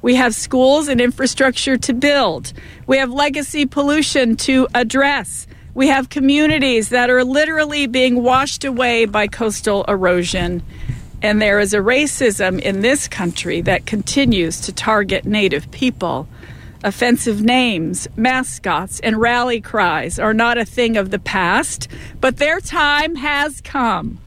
[0.02, 2.52] We have schools and infrastructure to build.
[2.86, 5.46] We have legacy pollution to address.
[5.72, 10.62] We have communities that are literally being washed away by coastal erosion.
[11.22, 16.28] And there is a racism in this country that continues to target Native people.
[16.84, 21.86] Offensive names, mascots, and rally cries are not a thing of the past,
[22.20, 24.18] but their time has come.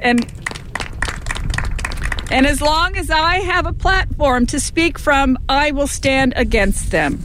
[0.00, 0.24] And
[2.30, 6.90] and as long as I have a platform to speak from, I will stand against
[6.90, 7.22] them.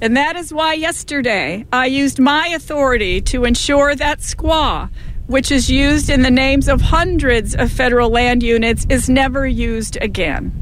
[0.00, 4.88] And that is why yesterday I used my authority to ensure that squaw,
[5.26, 9.98] which is used in the names of hundreds of federal land units, is never used
[10.00, 10.52] again.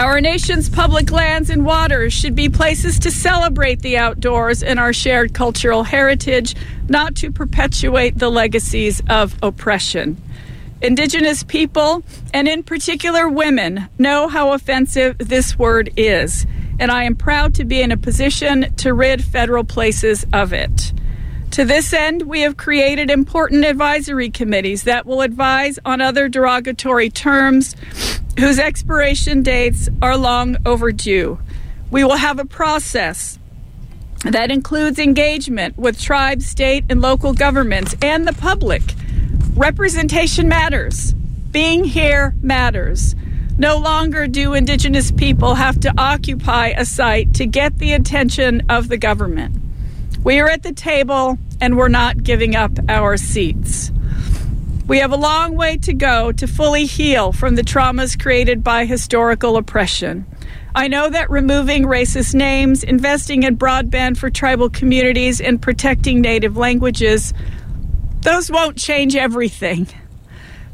[0.00, 4.92] Our nation's public lands and waters should be places to celebrate the outdoors and our
[4.92, 6.54] shared cultural heritage,
[6.88, 10.16] not to perpetuate the legacies of oppression.
[10.80, 16.46] Indigenous people, and in particular women, know how offensive this word is,
[16.78, 20.92] and I am proud to be in a position to rid federal places of it.
[21.52, 27.10] To this end, we have created important advisory committees that will advise on other derogatory
[27.10, 27.74] terms
[28.38, 31.38] whose expiration dates are long overdue.
[31.90, 33.38] We will have a process
[34.24, 38.82] that includes engagement with tribes, state, and local governments and the public.
[39.54, 41.14] Representation matters.
[41.50, 43.16] Being here matters.
[43.56, 48.88] No longer do Indigenous people have to occupy a site to get the attention of
[48.88, 49.56] the government.
[50.22, 53.90] We are at the table and we're not giving up our seats.
[54.88, 58.86] We have a long way to go to fully heal from the traumas created by
[58.86, 60.24] historical oppression.
[60.74, 66.56] I know that removing racist names, investing in broadband for tribal communities, and protecting native
[66.56, 67.34] languages,
[68.22, 69.88] those won't change everything.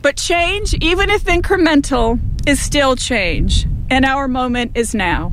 [0.00, 5.32] But change, even if incremental, is still change, and our moment is now.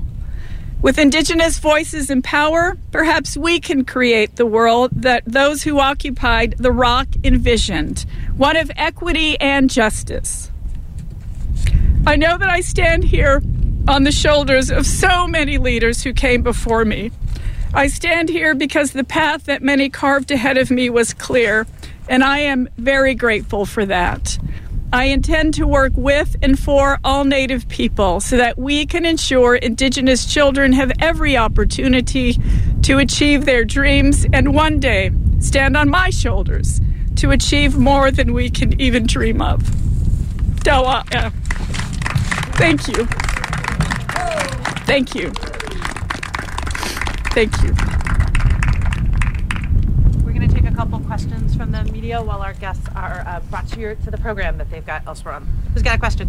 [0.81, 6.55] With Indigenous voices in power, perhaps we can create the world that those who occupied
[6.57, 8.07] the rock envisioned
[8.41, 10.49] one of equity and justice.
[12.07, 13.39] I know that I stand here
[13.87, 17.11] on the shoulders of so many leaders who came before me.
[17.71, 21.67] I stand here because the path that many carved ahead of me was clear,
[22.09, 24.39] and I am very grateful for that.
[24.91, 29.55] I intend to work with and for all Native people so that we can ensure
[29.55, 32.39] Indigenous children have every opportunity
[32.81, 36.81] to achieve their dreams and one day stand on my shoulders
[37.21, 39.61] to achieve more than we can even dream of.
[40.65, 41.03] Dawa.
[42.55, 43.05] Thank you.
[44.87, 45.29] Thank you.
[47.35, 47.75] Thank you.
[50.25, 53.39] We're going to take a couple questions from the media while our guests are uh,
[53.51, 55.47] brought to, your, to the program that they've got elsewhere on.
[55.75, 56.27] Who's got a question?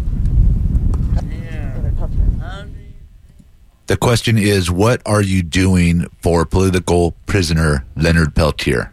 [3.87, 8.92] The question is What are you doing for political prisoner Leonard Peltier?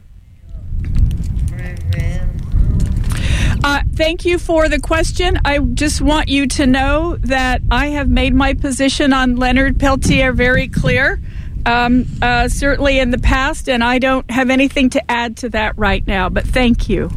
[3.62, 5.38] Uh, thank you for the question.
[5.44, 10.32] I just want you to know that I have made my position on Leonard Peltier
[10.32, 11.20] very clear,
[11.66, 15.76] um, uh, certainly in the past, and I don't have anything to add to that
[15.76, 16.30] right now.
[16.30, 17.10] But thank you.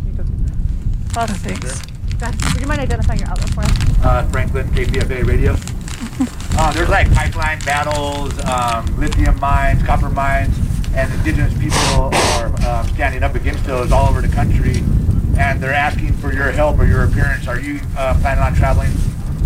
[1.15, 1.81] Lots of things.
[2.53, 4.05] Would you mind identifying your outlet for us?
[4.05, 5.55] uh, Franklin, KPFA radio.
[6.55, 10.55] Uh, there's like pipeline battles, um, lithium mines, copper mines,
[10.93, 14.83] and indigenous people are um, standing up against those all over the country,
[15.37, 17.47] and they're asking for your help or your appearance.
[17.47, 18.91] Are you uh, planning on traveling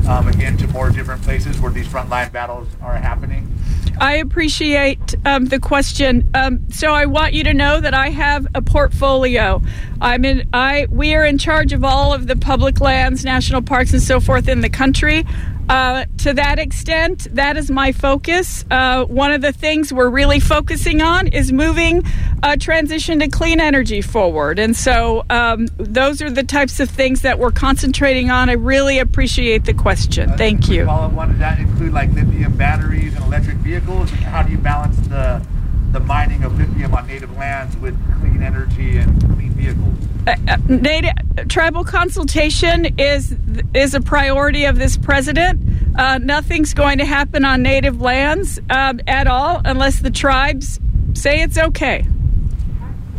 [0.07, 3.53] um, again to more different places where these frontline battles are happening?
[3.99, 6.29] I appreciate um, the question.
[6.35, 9.61] Um, so I want you to know that I have a portfolio.
[9.99, 10.47] I'm in.
[10.53, 14.19] I we are in charge of all of the public lands, national parks, and so
[14.19, 15.25] forth in the country.
[15.69, 18.63] Uh, to that extent, that is my focus.
[18.71, 22.03] Uh, one of the things we're really focusing on is moving
[22.43, 24.59] uh, transition to clean energy forward.
[24.59, 28.49] And so um, those are the types of things that we're concentrating on.
[28.49, 30.31] I really appreciate the question.
[30.37, 30.85] Thank you.
[30.85, 31.29] Follow one.
[31.29, 34.09] Does that include like lithium batteries and electric vehicles?
[34.09, 35.45] How do you balance the
[35.91, 39.93] the mining of lithium on native lands with clean energy and clean vehicles?
[40.27, 41.13] Uh, uh, native
[41.47, 43.35] tribal consultation is
[43.73, 45.61] is a priority of this president.
[45.97, 50.79] Uh, nothing's going to happen on native lands um, at all unless the tribes
[51.13, 52.05] say it's okay.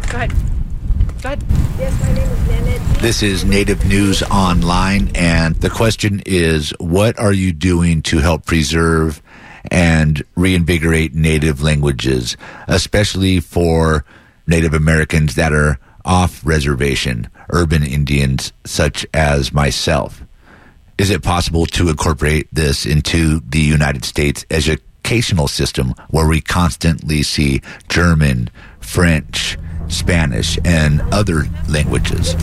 [0.09, 0.33] Go ahead.
[1.23, 1.45] Go ahead.
[1.79, 3.01] Yes, my name is Nanette.
[3.01, 8.45] This is Native News Online, and the question is what are you doing to help
[8.45, 9.23] preserve
[9.70, 12.36] and reinvigorate Native languages,
[12.66, 14.04] especially for
[14.46, 20.22] Native Americans that are off reservation, urban Indians such as myself?
[20.96, 27.22] Is it possible to incorporate this into the United States educational system where we constantly
[27.22, 28.50] see German,
[28.80, 29.56] French,
[29.89, 32.34] Spanish, and other languages?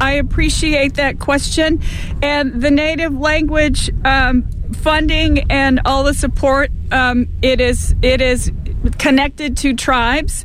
[0.00, 1.82] I appreciate that question.
[2.22, 8.52] And the native language um, funding and all the support, um, it is it is
[8.98, 10.44] connected to tribes.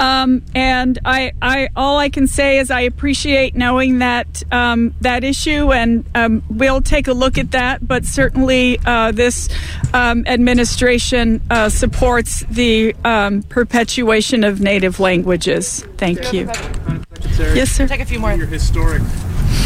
[0.00, 5.24] Um, and I, I, all I can say is I appreciate knowing that um, that
[5.24, 7.86] issue, and um, we'll take a look at that.
[7.86, 9.48] But certainly, uh, this
[9.92, 15.84] um, administration uh, supports the um, perpetuation of native languages.
[15.96, 16.50] Thank you.
[17.38, 17.86] Yes, sir.
[17.86, 18.32] Take a few more.
[18.32, 19.02] Your historic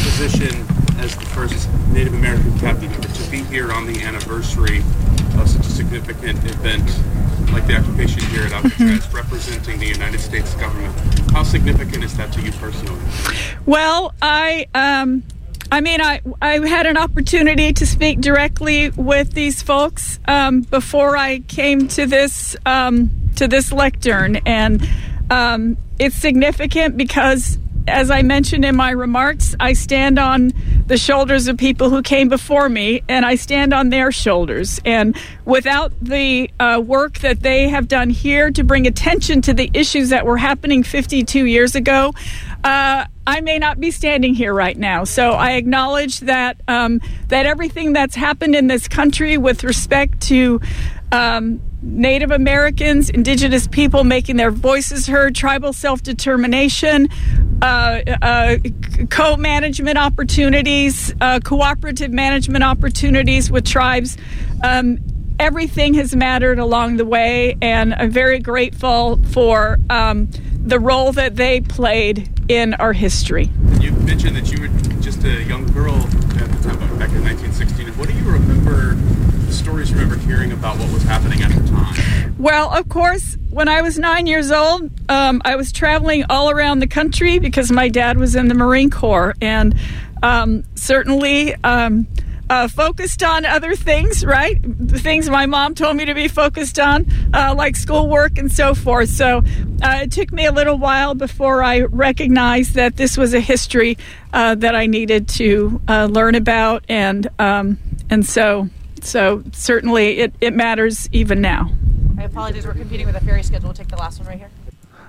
[0.03, 4.78] position as the first Native American cabinet member to be here on the anniversary
[5.38, 6.84] of such a significant event
[7.53, 10.94] like the occupation here at Alcatraz, representing the United States government.
[11.30, 13.01] How significant is that to you personally?
[13.64, 15.22] Well, I um,
[15.70, 21.16] I mean, I I had an opportunity to speak directly with these folks um, before
[21.16, 24.86] I came to this um, to this lectern, and
[25.30, 27.59] um, it's significant because.
[27.89, 30.53] As I mentioned in my remarks, I stand on
[30.86, 34.80] the shoulders of people who came before me, and I stand on their shoulders.
[34.84, 39.70] And without the uh, work that they have done here to bring attention to the
[39.74, 42.14] issues that were happening 52 years ago,
[42.64, 45.05] uh, I may not be standing here right now.
[45.05, 50.62] So I acknowledge that um, that everything that's happened in this country with respect to
[51.12, 57.09] um, Native Americans, Indigenous people making their voices heard, tribal self determination,
[57.61, 58.57] uh, uh,
[59.11, 64.16] co management opportunities, uh, cooperative management opportunities with tribes.
[64.64, 65.01] Um,
[65.39, 70.31] everything has mattered along the way, and I'm very grateful for um,
[70.69, 73.51] the role that they played in our history.
[73.81, 74.69] You mentioned that you were
[75.01, 77.89] just a young girl at the time, back in 1916.
[77.95, 78.95] What do you remember,
[79.47, 82.37] the stories you remember hearing about what was happening at the time?
[82.39, 86.81] Well, of course, when I was nine years old, um, I was traveling all around
[86.81, 89.75] the country because my dad was in the Marine Corps, and
[90.23, 91.55] um, certainly.
[91.64, 92.07] Um,
[92.51, 94.59] uh, focused on other things, right?
[94.62, 98.74] The things my mom told me to be focused on, uh, like schoolwork and so
[98.74, 99.11] forth.
[99.11, 99.38] So
[99.82, 103.99] uh, it took me a little while before I recognized that this was a history
[104.32, 107.78] uh, that I needed to uh, learn about, and um,
[108.11, 108.68] and so
[109.03, 111.70] so certainly it, it matters even now.
[112.18, 112.66] I apologize.
[112.66, 113.68] We're competing with a ferry schedule.
[113.68, 114.51] We'll take the last one right here.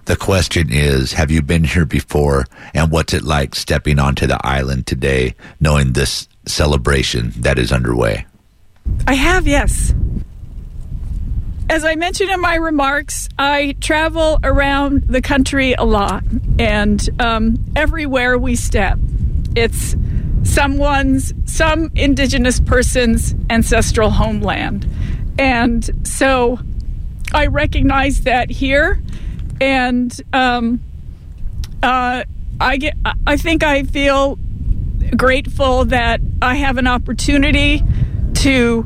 [0.06, 2.46] The question is Have you been here before?
[2.74, 8.26] And what's it like stepping onto the island today, knowing this celebration that is underway?
[9.08, 9.94] I have, yes.
[11.70, 16.24] As I mentioned in my remarks, I travel around the country a lot,
[16.58, 18.98] and um, everywhere we step,
[19.56, 19.96] it's
[20.44, 24.88] someone's, some indigenous person's ancestral homeland.
[25.38, 26.60] And so
[27.32, 29.00] I recognize that here,
[29.62, 30.82] and um,
[31.84, 32.24] uh,
[32.60, 34.40] I get, I think I feel
[35.16, 37.84] grateful that I have an opportunity
[38.36, 38.84] to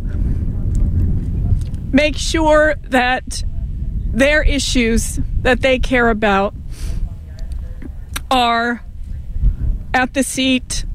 [1.92, 3.44] make sure that
[4.14, 6.54] their issues that they care about
[8.32, 8.84] are
[9.94, 10.86] at the seat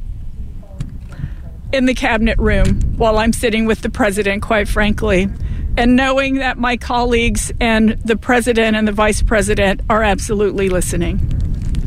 [1.73, 5.29] in the cabinet room while I'm sitting with the president, quite frankly.
[5.77, 11.19] And knowing that my colleagues and the president and the vice president are absolutely listening.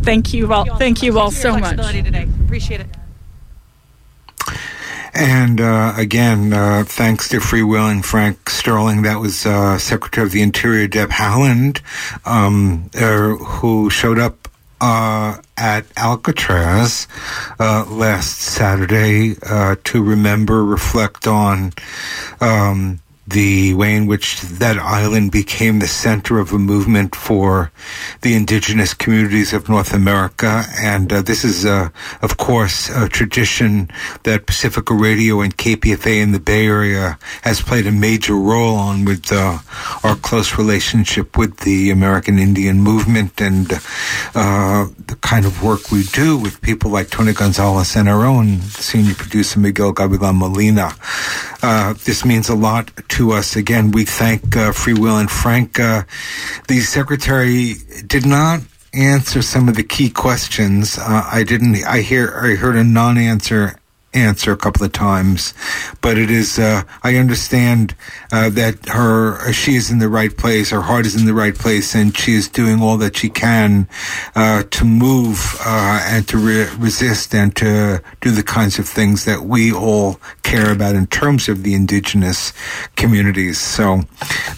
[0.03, 0.65] Thank you all.
[0.77, 1.75] Thank you all so much.
[1.91, 2.27] today.
[2.45, 3.00] Appreciate it.
[5.13, 9.01] And uh, again, uh, thanks to Free Will and Frank Sterling.
[9.01, 11.81] That was uh, Secretary of the Interior Deb Haaland,
[12.25, 14.47] um, uh, who showed up
[14.79, 17.07] uh, at Alcatraz
[17.59, 19.35] uh, last Saturday
[19.83, 21.73] to remember, reflect on
[22.39, 23.00] um,
[23.31, 27.71] the way in which that island became the center of a movement for
[28.21, 30.63] the indigenous communities of North America.
[30.79, 31.89] And uh, this is, uh,
[32.21, 33.89] of course, a tradition
[34.23, 39.05] that Pacifica Radio and KPFA in the Bay Area has played a major role on
[39.05, 39.59] with uh,
[40.03, 43.71] our close relationship with the American Indian movement and
[44.35, 48.59] uh, the kind of work we do with people like Tony Gonzalez and our own
[48.61, 50.91] senior producer Miguel Gavilan Molina.
[51.63, 53.55] Uh, this means a lot to us.
[53.55, 55.79] Again, we thank uh, Free Will and Frank.
[55.79, 56.03] Uh,
[56.67, 57.75] the secretary
[58.07, 58.61] did not
[58.93, 60.97] answer some of the key questions.
[60.97, 61.85] Uh, I didn't.
[61.85, 62.33] I hear.
[62.41, 63.75] I heard a non-answer
[64.13, 65.53] answer a couple of times,
[66.01, 66.59] but it is.
[66.59, 67.95] Uh, I understand
[68.31, 70.71] uh, that her she is in the right place.
[70.71, 73.87] Her heart is in the right place, and she is doing all that she can
[74.35, 79.25] uh, to move uh, and to re- resist and to do the kinds of things
[79.25, 82.53] that we all care about in terms of the indigenous
[82.95, 83.59] communities.
[83.59, 84.01] So,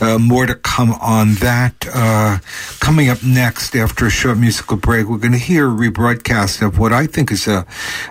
[0.01, 1.88] uh, more to come on that.
[1.93, 2.39] Uh,
[2.80, 6.80] coming up next, after a short musical break, we're going to hear a rebroadcast of
[6.80, 7.66] what I think is a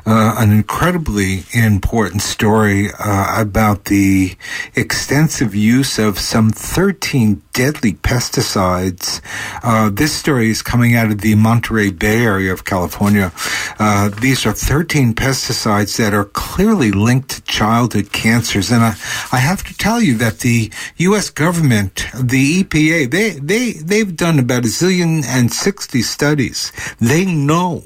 [0.06, 4.36] an incredibly important story uh, about the
[4.74, 9.20] extensive use of some 13 deadly pesticides.
[9.62, 13.32] Uh, this story is coming out of the Monterey Bay area of California.
[13.78, 18.70] Uh, these are 13 pesticides that are clearly linked to childhood cancers.
[18.70, 18.94] And I,
[19.32, 21.30] I have to tell you that the U.S.
[21.30, 26.72] government, the EPA, they, they, they've done about a zillion and 60 studies.
[27.00, 27.84] They know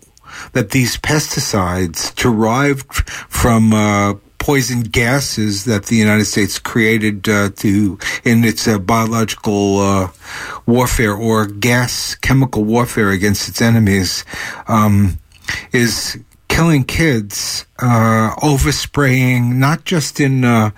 [0.52, 7.98] that these pesticides derived from uh, poison gases that the United States created uh, to
[8.24, 10.08] in its uh, biological uh,
[10.66, 14.24] warfare or gas chemical warfare against its enemies
[14.68, 15.18] um,
[15.72, 16.18] is
[16.48, 20.70] killing kids uh, overspraying not just in uh,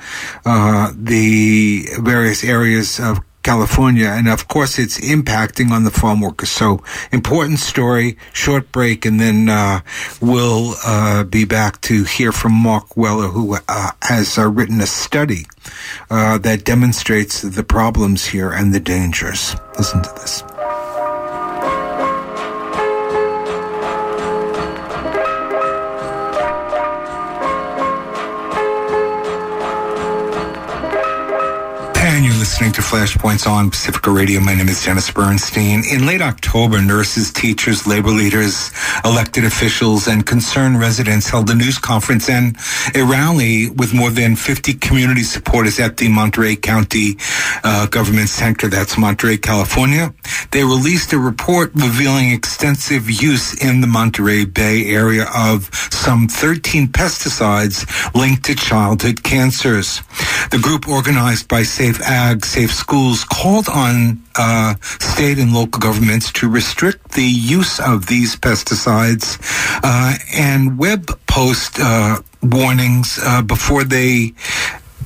[0.45, 6.51] uh, the various areas of California, and of course, it's impacting on the farm workers.
[6.51, 6.83] So,
[7.13, 9.81] important story, short break, and then uh,
[10.21, 14.87] we'll uh, be back to hear from Mark Weller, who uh, has uh, written a
[14.87, 15.47] study
[16.11, 19.55] uh, that demonstrates the problems here and the dangers.
[19.77, 20.43] Listen to this.
[32.49, 34.41] Listening to Flashpoints on Pacifica Radio.
[34.41, 35.83] My name is Dennis Bernstein.
[35.85, 38.71] In late October, nurses, teachers, labor leaders,
[39.05, 42.57] elected officials, and concerned residents held a news conference and
[42.95, 47.19] a rally with more than 50 community supporters at the Monterey County
[47.65, 48.69] uh, Government Center.
[48.69, 50.15] That's Monterey, California.
[50.51, 56.89] They released a report revealing extensive use in the Monterey Bay area of some 13
[56.89, 57.85] pesticides
[58.15, 60.01] linked to childhood cancers.
[60.51, 66.33] The group organized by Safe Ag, Safe Schools called on uh, state and local governments
[66.33, 69.39] to restrict the use of these pesticides
[69.83, 74.33] uh, and web post uh, warnings uh, before they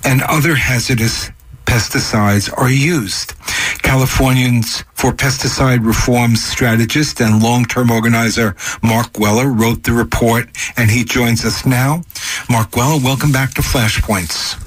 [0.04, 1.30] and other hazardous
[1.64, 3.34] pesticides are used.
[3.82, 11.04] Californians for Pesticide Reform strategist and long-term organizer Mark Weller wrote the report, and he
[11.04, 12.02] joins us now.
[12.48, 14.61] Mark Weller, welcome back to Flashpoints.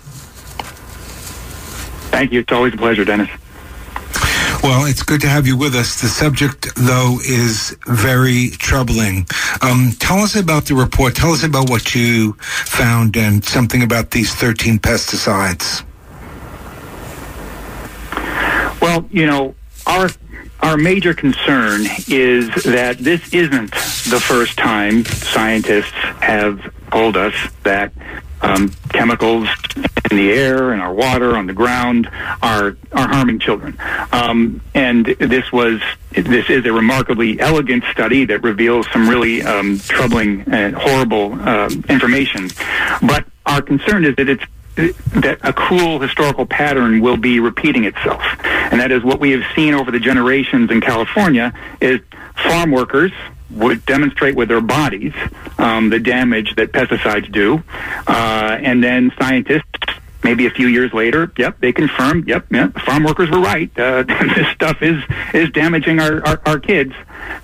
[2.16, 2.39] Thank you.
[2.39, 3.30] It's always a pleasure, Dennis.
[4.63, 5.99] Well, it's good to have you with us.
[5.99, 9.28] The subject, though, is very troubling.
[9.61, 11.13] Um, tell us about the report.
[11.13, 15.84] Tell us about what you found and something about these 13 pesticides.
[18.80, 19.53] Well, you know,
[19.86, 20.07] our
[20.61, 25.91] our major concern is that this isn't the first time scientists
[26.22, 27.91] have told us that
[28.46, 29.48] um, chemicals
[30.12, 32.10] in the air, in our water, on the ground
[32.41, 33.78] are are harming children.
[34.12, 35.82] Um, and this was
[36.12, 41.70] this is a remarkably elegant study that reveals some really um, troubling and horrible uh,
[41.89, 42.50] information.
[43.02, 44.43] But our concern is that it's
[44.76, 48.22] that a cruel historical pattern will be repeating itself.
[48.43, 52.02] And that is what we have seen over the generations in California is
[52.36, 53.14] farm workers
[53.50, 55.14] would demonstrate with their bodies
[55.58, 57.64] um, the damage that pesticides do.
[58.08, 59.66] Uh, and then scientists
[60.26, 63.70] maybe a few years later, yep, they confirm, yep, yep farm workers were right.
[63.78, 64.04] Uh,
[64.36, 65.02] this stuff is
[65.34, 66.93] is damaging our, our, our kids.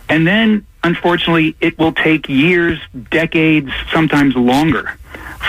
[0.10, 2.80] And then, unfortunately, it will take years,
[3.12, 4.98] decades, sometimes longer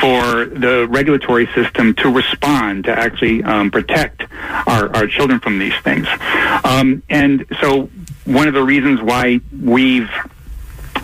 [0.00, 4.22] for the regulatory system to respond to actually um, protect
[4.66, 6.06] our, our children from these things.
[6.64, 7.88] Um, and so,
[8.24, 10.10] one of the reasons why we've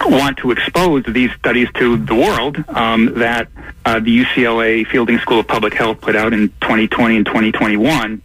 [0.07, 3.49] want to expose these studies to the world um, that
[3.85, 8.23] uh, the UCLA Fielding School of Public Health put out in 2020 and 2021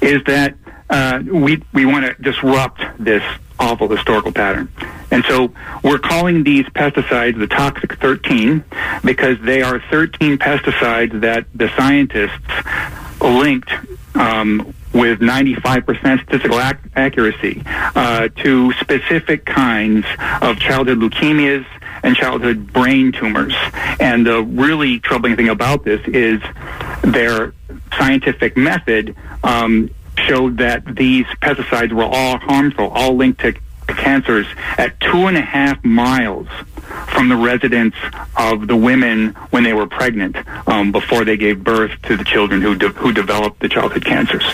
[0.00, 0.54] is that
[0.90, 3.22] uh, we we want to disrupt this
[3.58, 4.68] awful historical pattern.
[5.10, 5.52] And so
[5.82, 8.64] we're calling these pesticides the toxic 13
[9.04, 12.40] because they are 13 pesticides that the scientists
[13.20, 13.70] linked
[14.14, 20.06] um, with 95% statistical ac- accuracy uh, to specific kinds
[20.40, 21.64] of childhood leukemias
[22.02, 23.54] and childhood brain tumors.
[24.00, 26.40] And the really troubling thing about this is
[27.02, 27.54] their
[27.96, 29.14] scientific method
[29.44, 33.54] um, showed that these pesticides were all harmful, all linked to
[33.88, 34.46] cancers
[34.78, 36.48] at two and a half miles
[37.08, 37.94] from the residence
[38.36, 42.60] of the women when they were pregnant um, before they gave birth to the children
[42.60, 44.44] who, de- who developed the childhood cancers.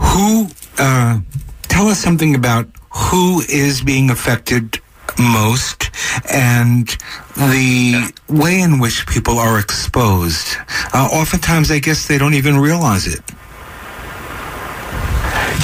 [0.00, 0.48] Who,
[0.78, 1.20] uh,
[1.62, 4.80] tell us something about who is being affected
[5.18, 5.90] most
[6.30, 6.88] and
[7.36, 10.56] the way in which people are exposed.
[10.92, 13.20] Uh, oftentimes, I guess they don't even realize it.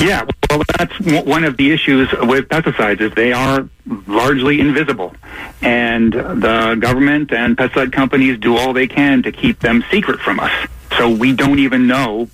[0.01, 3.69] Yeah, well, that's one of the issues with pesticides is they are
[4.07, 5.15] largely invisible,
[5.61, 10.41] and the government and pesticide companies do all they can to keep them secret from
[10.41, 10.53] us.
[10.97, 12.29] So we don't even know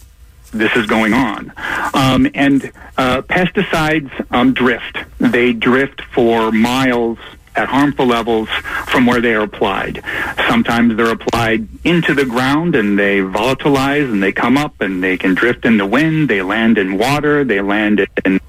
[0.52, 1.52] this is going on.
[1.94, 4.98] Um, and uh, pesticides um, drift.
[5.18, 7.18] They drift for miles
[7.56, 8.48] at harmful levels
[8.86, 10.02] from where they are applied.
[10.48, 15.16] Sometimes they're applied into the ground and they volatilize and they come up and they
[15.16, 16.28] can drift in the wind.
[16.28, 17.44] They land in water.
[17.44, 18.40] They land in,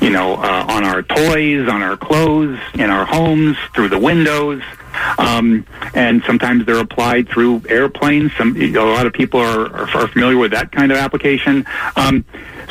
[0.00, 4.62] you know, uh, on our toys, on our clothes, in our homes, through the windows.
[5.18, 8.32] Um, and sometimes they're applied through airplanes.
[8.36, 11.64] Some, a lot of people are, are, familiar with that kind of application.
[11.96, 12.24] Um,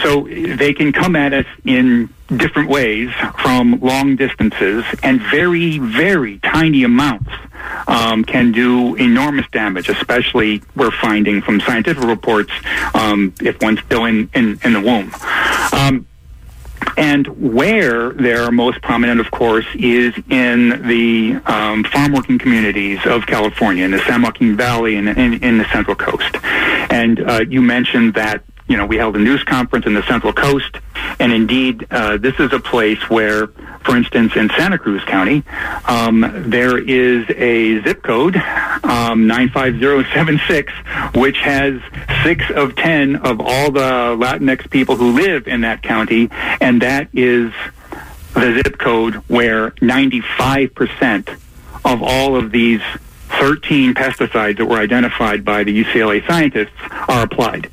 [0.04, 3.10] so they can come at us in different ways
[3.42, 7.30] from long distances, and very, very tiny amounts
[7.88, 9.90] um, can do enormous damage.
[9.90, 12.52] Especially, we're finding from scientific reports
[12.94, 15.12] um, if one's still in in, in the womb.
[15.74, 16.08] Um,
[16.98, 23.26] and where they're most prominent, of course, is in the um, farm working communities of
[23.26, 26.38] California, in the San Joaquin Valley, and in, in the Central Coast.
[26.92, 30.32] And uh, you mentioned that you know we held a news conference in the Central
[30.32, 30.78] Coast,
[31.20, 33.48] and indeed, uh, this is a place where,
[33.84, 35.44] for instance, in Santa Cruz County,
[35.90, 40.72] um, there is a zip code um, 95076,
[41.16, 41.82] which has
[42.24, 46.30] six of ten of all the Latinx people who live in that county,
[46.62, 47.52] and that is
[48.34, 51.38] the zip code where 95%
[51.84, 52.82] of all of these
[53.32, 56.72] 13 pesticides that were identified by the UCLA scientists
[57.10, 57.70] are applied.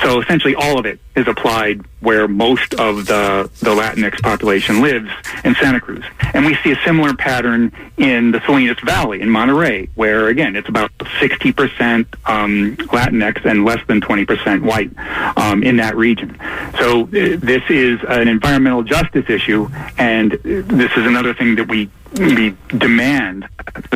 [0.00, 5.10] So essentially all of it is applied where most of the, the Latinx population lives
[5.44, 6.04] in Santa Cruz.
[6.32, 10.68] And we see a similar pattern in the Salinas Valley in Monterey, where again, it's
[10.68, 14.90] about 60% um, Latinx and less than 20% white
[15.36, 16.36] um, in that region.
[16.78, 19.68] So uh, this is an environmental justice issue,
[19.98, 23.48] and this is another thing that we, we demand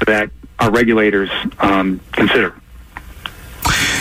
[0.07, 1.31] that our regulators
[1.61, 2.55] um, consider.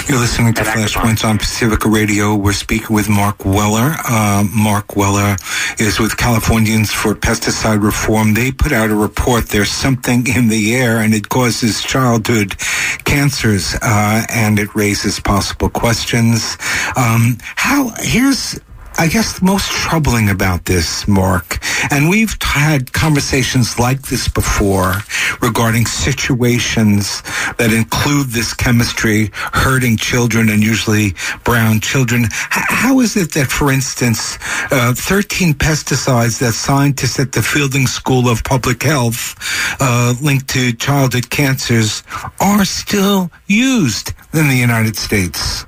[0.07, 2.35] You're listening to Flashpoints on Pacifica Radio.
[2.35, 3.95] We're speaking with Mark Weller.
[4.07, 5.37] Uh, Mark Weller
[5.79, 8.33] is with Californians for Pesticide Reform.
[8.33, 9.47] They put out a report.
[9.47, 12.57] There's something in the air, and it causes childhood
[13.05, 16.57] cancers, uh, and it raises possible questions.
[16.97, 17.93] Um, how?
[17.99, 18.59] Here's
[18.97, 21.59] I guess the most troubling about this, Mark,
[21.91, 24.93] and we've had conversations like this before
[25.41, 27.21] regarding situations
[27.57, 32.27] that include this chemistry hurting children and usually brown children.
[32.31, 34.37] How is it that, for instance,
[34.71, 39.35] uh, 13 pesticides that scientists at the Fielding School of Public Health
[39.79, 42.03] uh, linked to childhood cancers
[42.39, 45.65] are still used in the United States?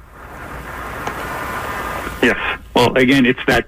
[2.21, 2.59] Yes.
[2.75, 3.67] Well, again, it's that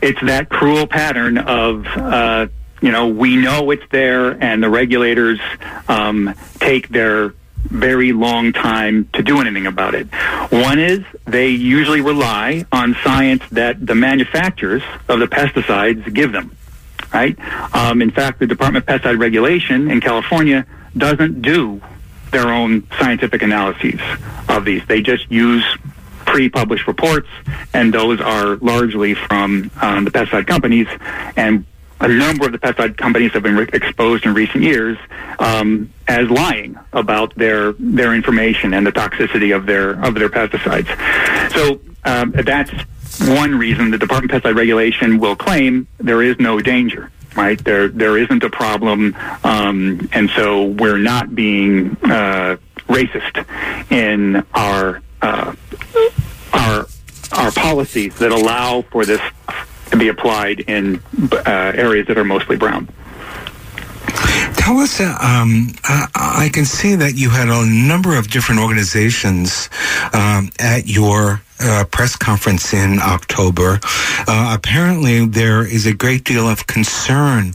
[0.00, 2.46] it's that cruel pattern of uh,
[2.80, 5.40] you know we know it's there, and the regulators
[5.88, 7.34] um, take their
[7.64, 10.06] very long time to do anything about it.
[10.50, 16.56] One is they usually rely on science that the manufacturers of the pesticides give them.
[17.12, 17.38] Right.
[17.74, 21.80] Um, in fact, the Department of Pesticide Regulation in California doesn't do
[22.30, 24.00] their own scientific analyses
[24.48, 24.84] of these.
[24.86, 25.64] They just use
[26.28, 27.28] pre-published reports,
[27.72, 30.86] and those are largely from um, the pesticide companies.
[31.36, 31.64] And
[32.00, 34.96] a number of the pesticide companies have been re- exposed in recent years
[35.38, 40.88] um, as lying about their their information and the toxicity of their of their pesticides.
[41.52, 42.72] So um, that's
[43.26, 47.10] one reason the Department of Pesticide Regulation will claim there is no danger.
[47.36, 49.14] Right there, there isn't a problem,
[49.44, 52.56] um, and so we're not being uh,
[52.88, 53.44] racist
[53.92, 55.54] in our uh,
[56.52, 56.86] our
[57.32, 59.20] our policies that allow for this
[59.90, 62.88] to be applied in uh, areas that are mostly brown.
[64.56, 68.60] Tell us, uh, um, I, I can see that you had a number of different
[68.60, 69.70] organizations
[70.12, 73.80] um, at your uh, press conference in October.
[74.26, 77.54] Uh, apparently, there is a great deal of concern.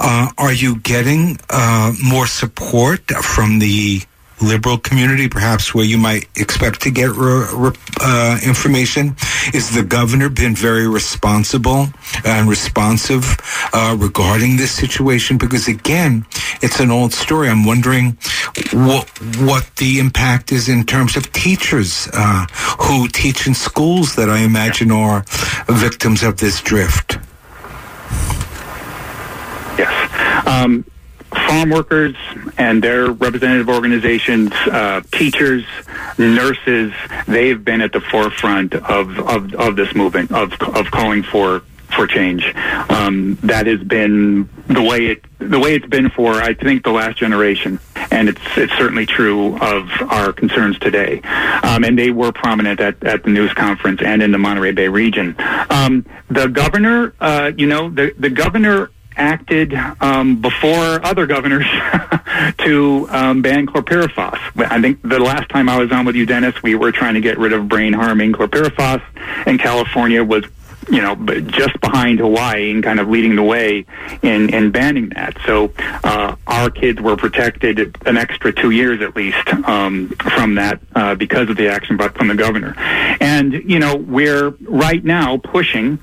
[0.00, 4.02] Uh, are you getting uh, more support from the
[4.40, 9.16] liberal community, perhaps where you might expect to get re- re- uh, information?
[9.52, 11.88] Is the governor been very responsible
[12.24, 13.36] and responsive
[13.72, 15.38] uh, regarding this situation?
[15.38, 16.26] Because again,
[16.62, 17.48] it's an old story.
[17.48, 18.18] I'm wondering
[18.72, 19.08] what
[19.38, 22.46] what the impact is in terms of teachers uh,
[22.80, 25.24] who teach in schools that I imagine are
[25.68, 27.18] victims of this drift.
[29.78, 30.46] Yes.
[30.46, 30.84] Um,
[31.30, 32.16] farm workers
[32.56, 35.64] and their representative organizations, uh, teachers,
[36.16, 36.92] nurses,
[37.26, 41.62] they've been at the forefront of, of, of this movement, of, of calling for
[41.94, 42.44] for change.
[42.90, 46.90] Um, that has been the way it the way it's been for I think the
[46.90, 51.20] last generation, and it's it's certainly true of our concerns today.
[51.62, 54.88] Um, and they were prominent at, at the news conference and in the Monterey Bay
[54.88, 55.34] region.
[55.70, 61.66] Um, the governor, uh, you know, the the governor acted um, before other governors
[62.58, 64.38] to um, ban chlorpyrifos.
[64.70, 67.20] I think the last time I was on with you, Dennis, we were trying to
[67.20, 69.02] get rid of brain harming chlorpyrifos,
[69.46, 70.44] and California was
[70.90, 73.84] you know, just behind Hawaii and kind of leading the way
[74.22, 75.36] in, in banning that.
[75.46, 80.80] So uh, our kids were protected an extra two years at least um, from that
[80.94, 82.74] uh, because of the action brought from the governor.
[83.20, 85.98] And, you know, we're right now pushing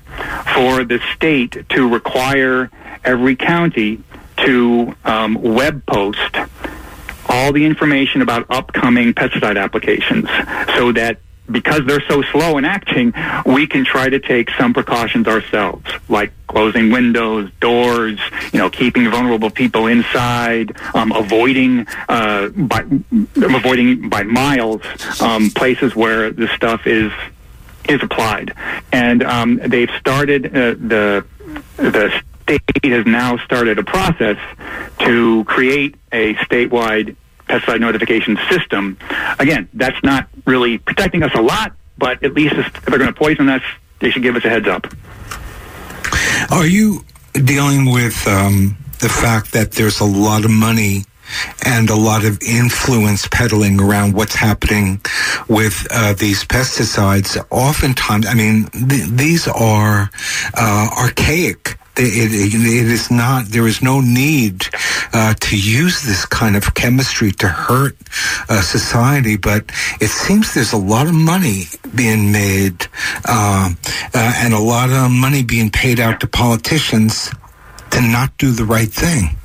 [0.54, 2.70] for the state to require
[3.06, 4.02] every county
[4.38, 6.36] to um, web post
[7.28, 10.28] all the information about upcoming pesticide applications
[10.76, 11.18] so that
[11.50, 13.12] because they're so slow in acting,
[13.44, 18.18] we can try to take some precautions ourselves, like closing windows, doors,
[18.52, 22.84] you know, keeping vulnerable people inside, um, avoiding uh, by
[23.36, 24.82] avoiding by miles
[25.20, 27.12] um, places where the stuff is
[27.88, 28.52] is applied,
[28.90, 31.24] and um, they've started uh, the
[31.76, 34.38] the state has now started a process
[35.00, 37.16] to create a statewide
[37.48, 38.96] pesticide notification system.
[39.38, 43.18] Again, that's not really protecting us a lot, but at least if they're going to
[43.18, 43.62] poison us,
[44.00, 44.86] they should give us a heads up.
[46.50, 51.04] Are you dealing with um, the fact that there's a lot of money
[51.64, 55.00] and a lot of influence peddling around what's happening
[55.48, 57.36] with uh, these pesticides?
[57.50, 60.10] Oftentimes, I mean, th- these are
[60.54, 61.78] uh, archaic.
[61.98, 63.46] It, it, is not.
[63.46, 64.66] There is no need
[65.12, 67.96] uh, to use this kind of chemistry to hurt
[68.48, 69.36] uh, society.
[69.36, 69.64] But
[70.00, 72.86] it seems there's a lot of money being made
[73.24, 73.72] uh,
[74.14, 77.30] uh, and a lot of money being paid out to politicians
[77.90, 79.36] to not do the right thing.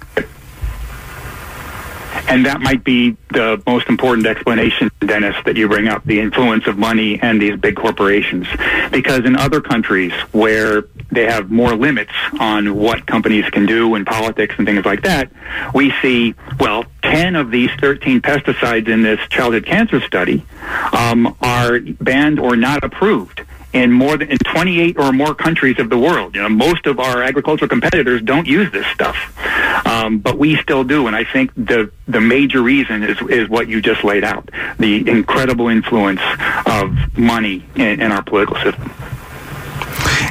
[2.28, 6.68] And that might be the most important explanation, Dennis, that you bring up the influence
[6.68, 8.48] of money and these big corporations.
[8.92, 14.06] Because in other countries where they have more limits on what companies can do in
[14.06, 15.32] politics and things like that,
[15.74, 20.44] we see, well, 10 of these 13 pesticides in this childhood cancer study
[20.94, 23.42] um, are banned or not approved
[23.74, 26.36] in more than in 28 or more countries of the world.
[26.36, 29.18] You know, most of our agricultural competitors don't use this stuff,
[29.86, 31.08] um, but we still do.
[31.08, 34.50] And I think the the major reason is is what you just laid out:
[34.80, 36.22] the incredible influence
[36.66, 38.92] of money in, in our political system.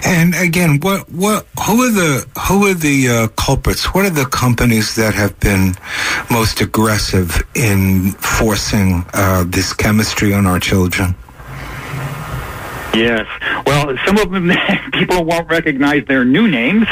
[0.05, 3.95] And again, what what who are the who are the uh, culprits?
[3.95, 5.75] What are the companies that have been
[6.31, 11.15] most aggressive in forcing uh, this chemistry on our children?
[12.95, 13.27] Yes.
[13.67, 14.51] Well, some of them
[14.93, 16.87] people won't recognize their new names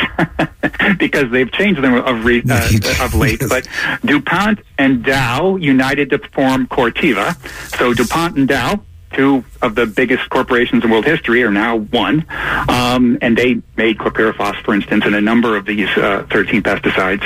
[0.99, 3.43] because they've changed them of, re- uh, of late.
[3.49, 3.67] But
[4.05, 7.37] DuPont and Dow united to form Corteva.
[7.77, 8.81] So DuPont and Dow,
[9.13, 12.25] two of the biggest corporations in world history, are now one.
[12.69, 17.25] Um, and they made chlorpyrifos, for instance, and a number of these uh, 13 pesticides.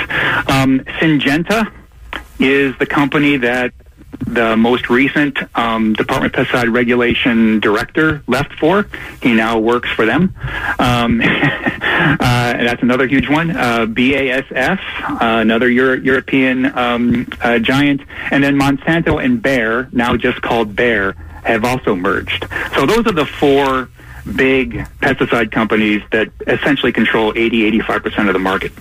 [0.49, 1.71] Um, Syngenta
[2.39, 3.73] is the company that
[4.19, 8.87] the most recent um, Department of Pesticide Regulation director left for.
[9.21, 10.33] He now works for them.
[10.79, 13.51] Um, uh, that's another huge one.
[13.51, 18.01] Uh, BASF, uh, another Euro- European um, uh, giant,
[18.31, 22.47] and then Monsanto and Bayer, now just called Bayer, have also merged.
[22.75, 23.89] So those are the four
[24.35, 28.71] big pesticide companies that essentially control 80, 85% of the market.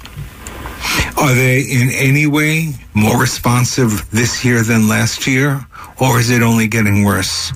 [1.16, 5.64] Are they in any way more responsive this year than last year,
[6.00, 7.52] or is it only getting worse?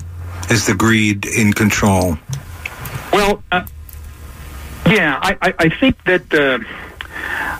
[0.49, 2.17] Is the greed in control?
[3.11, 3.65] Well, uh,
[4.85, 6.59] yeah, I, I, I think that uh,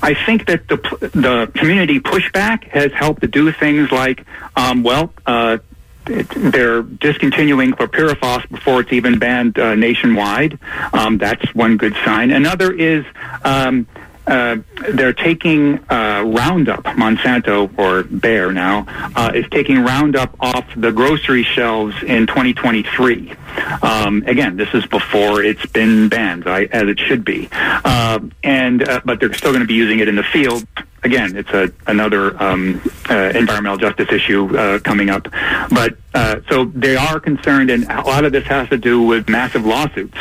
[0.02, 0.78] I think that the
[1.14, 5.58] the community pushback has helped to do things like, um, well, uh,
[6.06, 10.58] they're discontinuing chlorpyrifos before it's even banned uh, nationwide.
[10.94, 12.32] Um, that's one good sign.
[12.32, 13.06] Another is.
[13.44, 13.88] Um,
[14.28, 14.58] uh,
[14.90, 21.44] they're taking uh, Roundup, Monsanto or Bayer now, uh, is taking Roundup off the grocery
[21.44, 23.34] shelves in 2023.
[23.82, 27.48] Um, again, this is before it's been banned, as it should be.
[27.52, 30.66] Uh, and uh, but they're still going to be using it in the field.
[31.04, 35.28] Again, it's a another um, environmental justice issue uh, coming up.
[35.70, 39.30] But uh, so they are concerned, and a lot of this has to do with
[39.30, 40.18] massive lawsuits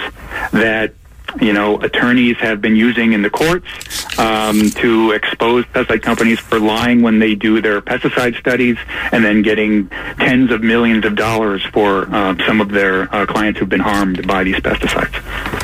[0.53, 0.95] that
[1.41, 3.67] you know, attorneys have been using in the courts
[4.19, 8.77] um, to expose pesticide companies for lying when they do their pesticide studies,
[9.13, 13.59] and then getting tens of millions of dollars for uh, some of their uh, clients
[13.59, 15.56] who've been harmed by these pesticides.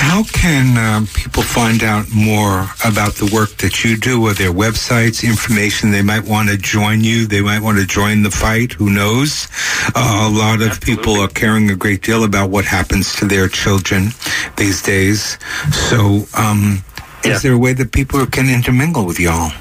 [0.00, 4.26] How can um, people find out more about the work that you do?
[4.26, 7.26] Are there websites, information they might want to join you?
[7.26, 8.72] They might want to join the fight.
[8.72, 9.46] Who knows?
[9.94, 13.46] Uh, a lot of people are caring a great deal about what happens to their
[13.46, 14.08] children
[14.56, 15.38] these days.
[15.70, 16.82] So, um,
[17.22, 19.52] is there a way that people can intermingle with y'all?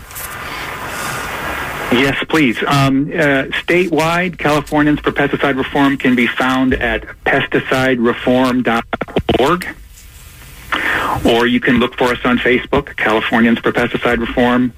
[1.91, 2.57] Yes, please.
[2.67, 9.67] Um, uh, statewide, Californians for Pesticide Reform can be found at pesticidereform.org.
[11.25, 14.73] Or you can look for us on Facebook, Californians for Pesticide Reform.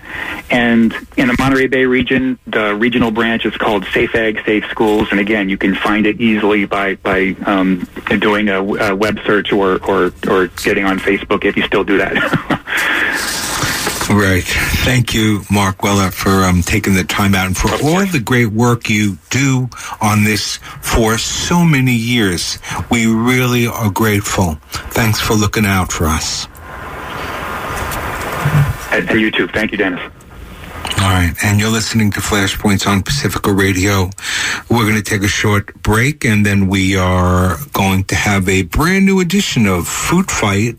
[0.50, 5.10] And in the Monterey Bay region, the regional branch is called Safe Ag, Safe Schools.
[5.12, 7.88] And again, you can find it easily by, by um,
[8.20, 11.98] doing a, a web search or, or, or getting on Facebook if you still do
[11.98, 13.68] that.
[14.12, 14.44] Right.
[14.44, 18.48] Thank you, Mark Weller, for um, taking the time out and for all the great
[18.48, 19.70] work you do
[20.02, 22.60] on this for so many years.
[22.90, 24.56] We really are grateful.
[24.92, 26.48] Thanks for looking out for us.
[28.92, 29.48] and, and you too.
[29.48, 30.02] Thank you, Dennis.
[30.98, 31.34] All right.
[31.44, 34.10] And you're listening to Flashpoints on Pacifica Radio.
[34.70, 38.64] We're going to take a short break and then we are going to have a
[38.64, 40.76] brand new edition of Food Fight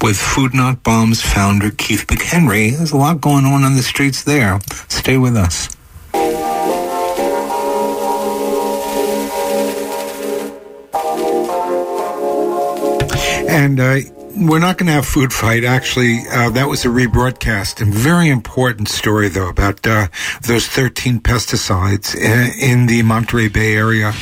[0.00, 2.76] with Food Not Bombs founder Keith McHenry.
[2.76, 4.60] There's a lot going on on the streets there.
[4.88, 5.68] Stay with us.
[13.48, 14.00] And uh,
[14.36, 15.64] we're not going to have food fight.
[15.64, 17.80] Actually, uh, that was a rebroadcast.
[17.80, 20.08] And very important story, though, about uh,
[20.42, 24.12] those 13 pesticides in, the Monterey Bay area.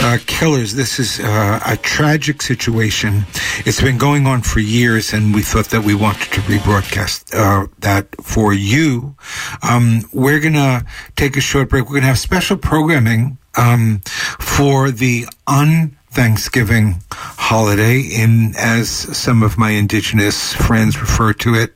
[0.00, 0.74] Uh, killers.
[0.74, 3.24] This is uh, a tragic situation.
[3.64, 7.68] It's been going on for years, and we thought that we wanted to rebroadcast uh,
[7.78, 9.14] that for you.
[9.62, 10.84] Um, we're going to
[11.16, 11.84] take a short break.
[11.84, 14.00] We're going to have special programming um,
[14.38, 21.72] for the un Thanksgiving holiday in as some of my indigenous friends refer to it.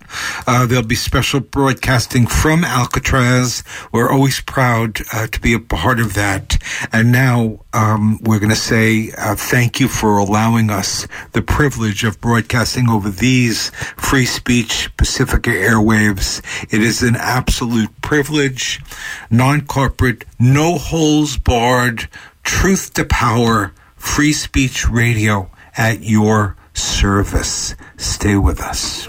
[0.47, 3.63] Uh, there'll be special broadcasting from Alcatraz.
[3.93, 6.59] We're always proud uh, to be a part of that.
[6.93, 12.03] And now um, we're going to say uh, thank you for allowing us the privilege
[12.03, 16.43] of broadcasting over these free speech Pacifica airwaves.
[16.75, 18.81] It is an absolute privilege,
[19.31, 22.09] non-corporate, no holes barred,
[22.43, 23.73] truth to power
[24.05, 27.75] free speech radio at your service.
[27.97, 29.09] Stay with us.